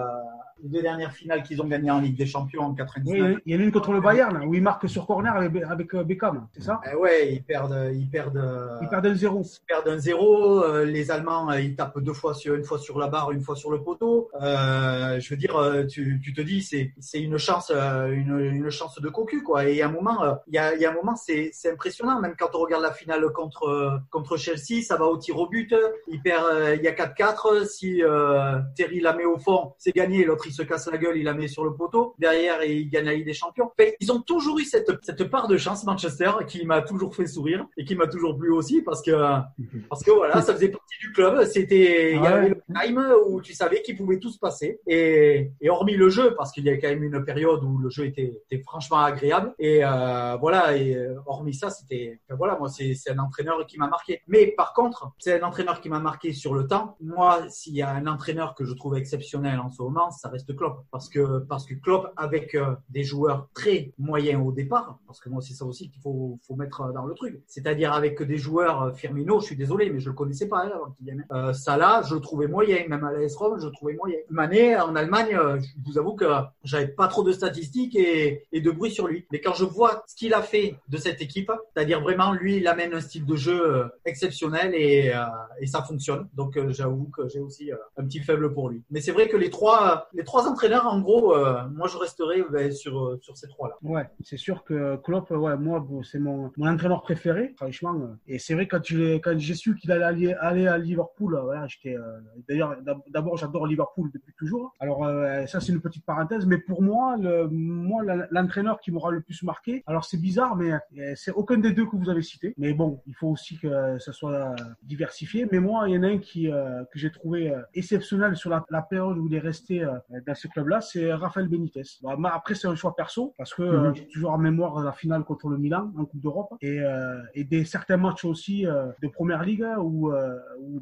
[0.62, 3.34] les deux dernières finales qu'ils ont gagnées en Ligue des Champions en 99.
[3.36, 5.94] Oui, il y en a une contre le Bayern, où il marque sur corner avec,
[5.94, 6.48] euh, Beckham.
[6.52, 6.80] C'est ça?
[6.90, 9.42] Eh ouais, ils perdent, ils perdent, euh, Il perd un zéro.
[9.44, 10.64] ils perdent un zéro.
[10.64, 13.56] euh, les Allemands, ils tapent deux fois sur, une fois sur la barre, une fois
[13.56, 14.30] sur le poteau.
[14.40, 15.56] Euh, je veux dire,
[15.88, 19.66] tu, tu te dis, c'est, c'est une chance, une, une chance de cocu, quoi.
[19.66, 22.20] Et à un moment, il y a, il y a un moment, c'est, c'est impressionnant.
[22.20, 25.74] Même quand on regarde la finale contre, contre Chelsea, ça va au tir au but.
[26.08, 26.44] Il perd,
[26.76, 27.66] il y a 4-4.
[27.66, 30.24] Si euh, Terry la met au fond, c'est gagné.
[30.24, 32.14] L'autre il se casse la gueule, il la met sur le poteau.
[32.18, 33.70] Derrière, et il gagne la Ligue des Champions.
[34.00, 37.66] Ils ont toujours eu cette, cette part de chance, Manchester, qui m'a toujours fait sourire
[37.76, 39.10] et qui m'a toujours plu aussi parce que,
[39.88, 41.44] parce que voilà, ça faisait partie du club.
[41.44, 44.80] C'était, il y avait le time où tu savais qu'il pouvait tout se passer.
[44.86, 47.90] Et, et hormis le jeu, parce qu'il y a quand même une période où le
[47.90, 49.54] jeu était, était franchement agréable.
[49.58, 53.88] Et euh, voilà, et euh, hormis ça, c'était, voilà, moi, c'est un entraîneur qui m'a
[53.88, 54.22] marqué.
[54.26, 56.96] Mais par contre, c'est un entraîneur qui m'a marqué sur le temps.
[57.00, 60.56] Moi, s'il y a un entraîneur que je trouve exceptionnel en ce moment, ça reste
[60.56, 60.84] Klopp.
[60.90, 65.28] Parce que, parce que Klopp, avec euh, des joueurs très moyens au départ, parce que
[65.28, 67.42] moi, c'est ça aussi qu'il faut, faut mettre dans le truc.
[67.46, 70.70] C'est-à-dire avec des joueurs, euh, Firmino, je suis désolé, mais je le connaissais pas hein,
[70.74, 71.24] avant qu'il vienne.
[71.32, 72.86] Euh, Salah, je le trouvais moyen.
[72.88, 74.18] Même à l'AS Rome, je le trouvais moyen.
[74.30, 76.26] Mané, en Allemagne, euh, je vous avoue que
[76.64, 79.26] j'avais pas trop de statistiques et, de bruit sur lui.
[79.30, 82.66] Mais quand je vois ce qu'il a fait de cette équipe, c'est-à-dire vraiment, lui, il
[82.68, 86.28] amène un style de jeu euh, exceptionnel et, euh, ça fonctionne.
[86.34, 88.82] Donc, euh, j'avoue que j'ai aussi euh, un petit faible pour lui.
[88.90, 92.44] Mais c'est vrai que les trois, les trois entraîneurs, en gros, euh, moi, je resterai
[92.50, 93.76] ben, sur, euh, sur ces trois-là.
[93.82, 97.94] Ouais, c'est sûr que Klopp, ouais, moi, c'est mon, mon entraîneur préféré, franchement.
[97.94, 98.80] euh, Et c'est vrai, quand
[99.24, 101.96] quand j'ai su qu'il allait aller, aller à Liverpool, euh, voilà, j'étais.
[101.96, 102.18] euh,
[102.48, 104.74] D'ailleurs, d'ab- d'abord, j'adore Liverpool depuis toujours.
[104.80, 109.10] Alors, euh, ça, c'est une petite parenthèse, mais pour moi, le, moi, l'entraîneur qui m'aura
[109.10, 110.72] le plus marqué, alors c'est bizarre, mais
[111.14, 112.54] c'est aucun des deux que vous avez cité.
[112.58, 115.46] Mais bon, il faut aussi que ça soit diversifié.
[115.50, 118.82] Mais moi, il y en a un qui que j'ai trouvé exceptionnel sur la, la
[118.82, 119.84] période où il est resté
[120.26, 121.82] dans ce club-là, c'est Rafael Benitez.
[122.24, 123.94] Après, c'est un choix perso parce que euh, Mhm.
[123.96, 127.44] j'ai toujours en mémoire la finale contre le Milan en Coupe d'Europe et, euh, et
[127.44, 130.80] des certains matchs aussi euh, de Première Ligue où, euh, où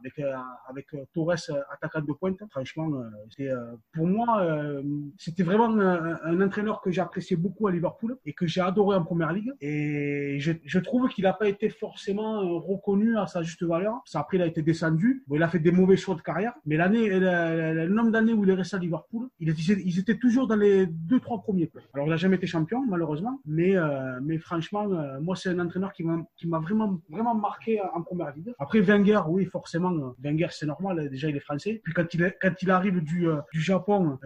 [0.00, 0.34] avec euh,
[0.68, 2.38] avec euh, Torres euh, attaquant de pointe.
[2.50, 4.82] Franchement, euh, euh, pour moi euh,
[5.18, 8.96] c'était vraiment un, un entraîneur que j'ai apprécié beaucoup à Liverpool et que j'ai adoré
[8.96, 9.52] en Première Ligue.
[9.60, 13.94] Et je, je trouve qu'il n'a pas été forcément euh, reconnu à sa juste valeur.
[14.04, 15.24] Ça, après, il a été descendu.
[15.26, 16.54] Bon, il a fait des mauvais choix de carrière.
[16.66, 20.56] Mais l'année, le nombre d'années où il est resté à Liverpool, ils étaient toujours dans
[20.56, 21.68] les deux, trois premiers.
[21.68, 21.80] quoi.
[21.94, 23.40] Alors, il n'a jamais été champion, malheureusement.
[23.44, 28.02] Mais, euh, mais franchement, euh, moi, c'est un entraîneur qui m'a, vraiment, vraiment marqué en
[28.02, 28.52] Première Ligue.
[28.58, 31.08] Après, Wenger, oui, forcément, euh, Wenger, c'est normal.
[31.10, 31.80] Déjà, il est français.
[31.82, 34.18] Puis quand il, quand il arrive du, du Japon,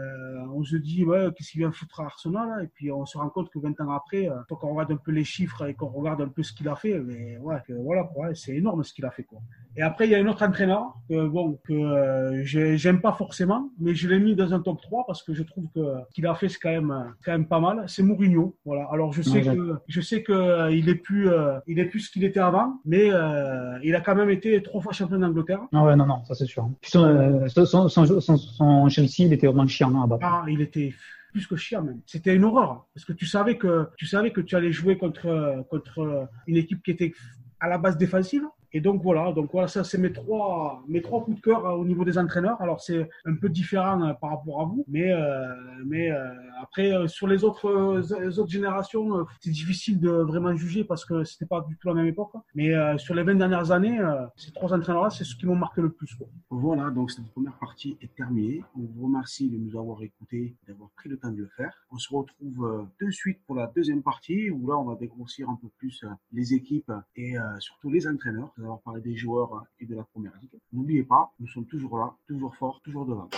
[0.53, 1.05] on se dit,
[1.37, 3.81] qu'est-ce qu'il vient foutre à Arsenal là Et puis, on se rend compte que 20
[3.81, 6.53] ans après, quand on regarde un peu les chiffres et qu'on regarde un peu ce
[6.53, 7.63] qu'il a fait, mais voilà,
[8.35, 9.41] c'est énorme ce qu'il a fait, quoi.
[9.79, 13.13] Et après, il y a un autre entraîneur que, bon, que euh, j'ai- j'aime pas
[13.13, 15.81] forcément, mais je l'ai mis dans un top 3 parce que je trouve que
[16.15, 17.85] qu'il a fait, c'est quand même, quand même pas mal.
[17.87, 18.57] C'est Mourinho.
[18.65, 18.87] Voilà.
[18.91, 21.85] Alors, je sais Ouais, que, je sais que euh, il est plus, euh, il est
[21.87, 25.19] plus ce qu'il était avant, mais euh, il a quand même été trois fois champion
[25.19, 25.61] d'Angleterre.
[25.73, 26.69] Ah ouais, non, non, ça c'est sûr.
[26.81, 30.23] Puis son, euh, son, son, son, Chelsea, il était vraiment chiant à battre.
[30.27, 30.95] Ah, il était
[31.33, 32.01] plus que chiant même.
[32.07, 35.65] C'était une horreur parce que tu savais que tu savais que tu allais jouer contre
[35.69, 37.13] contre une équipe qui était
[37.61, 38.45] à la base défensive.
[38.73, 41.73] Et donc voilà, donc voilà, ça c'est mes trois mes trois coups de cœur euh,
[41.73, 42.61] au niveau des entraîneurs.
[42.61, 45.55] Alors c'est un peu différent euh, par rapport à vous, mais euh,
[45.85, 46.29] mais euh,
[46.61, 51.25] après euh, sur les autres les autres générations, c'est difficile de vraiment juger parce que
[51.25, 52.33] c'était pas du tout la même époque.
[52.55, 53.99] Mais euh, sur les 20 dernières années,
[54.37, 56.15] ces trois entraîneurs-là, c'est ceux qui m'ont marqué le plus.
[56.15, 56.27] Quoi.
[56.51, 58.63] Voilà, donc cette première partie est terminée.
[58.77, 61.73] On vous remercie de nous avoir écoutés, d'avoir pris le temps de le faire.
[61.91, 65.59] On se retrouve de suite pour la deuxième partie où là, on va dégrossir un
[65.61, 68.53] peu plus les équipes et surtout les entraîneurs.
[68.57, 70.59] Nous allons parler des joueurs et de la première ligue.
[70.73, 73.29] N'oubliez pas, nous sommes toujours là, toujours forts, toujours devant.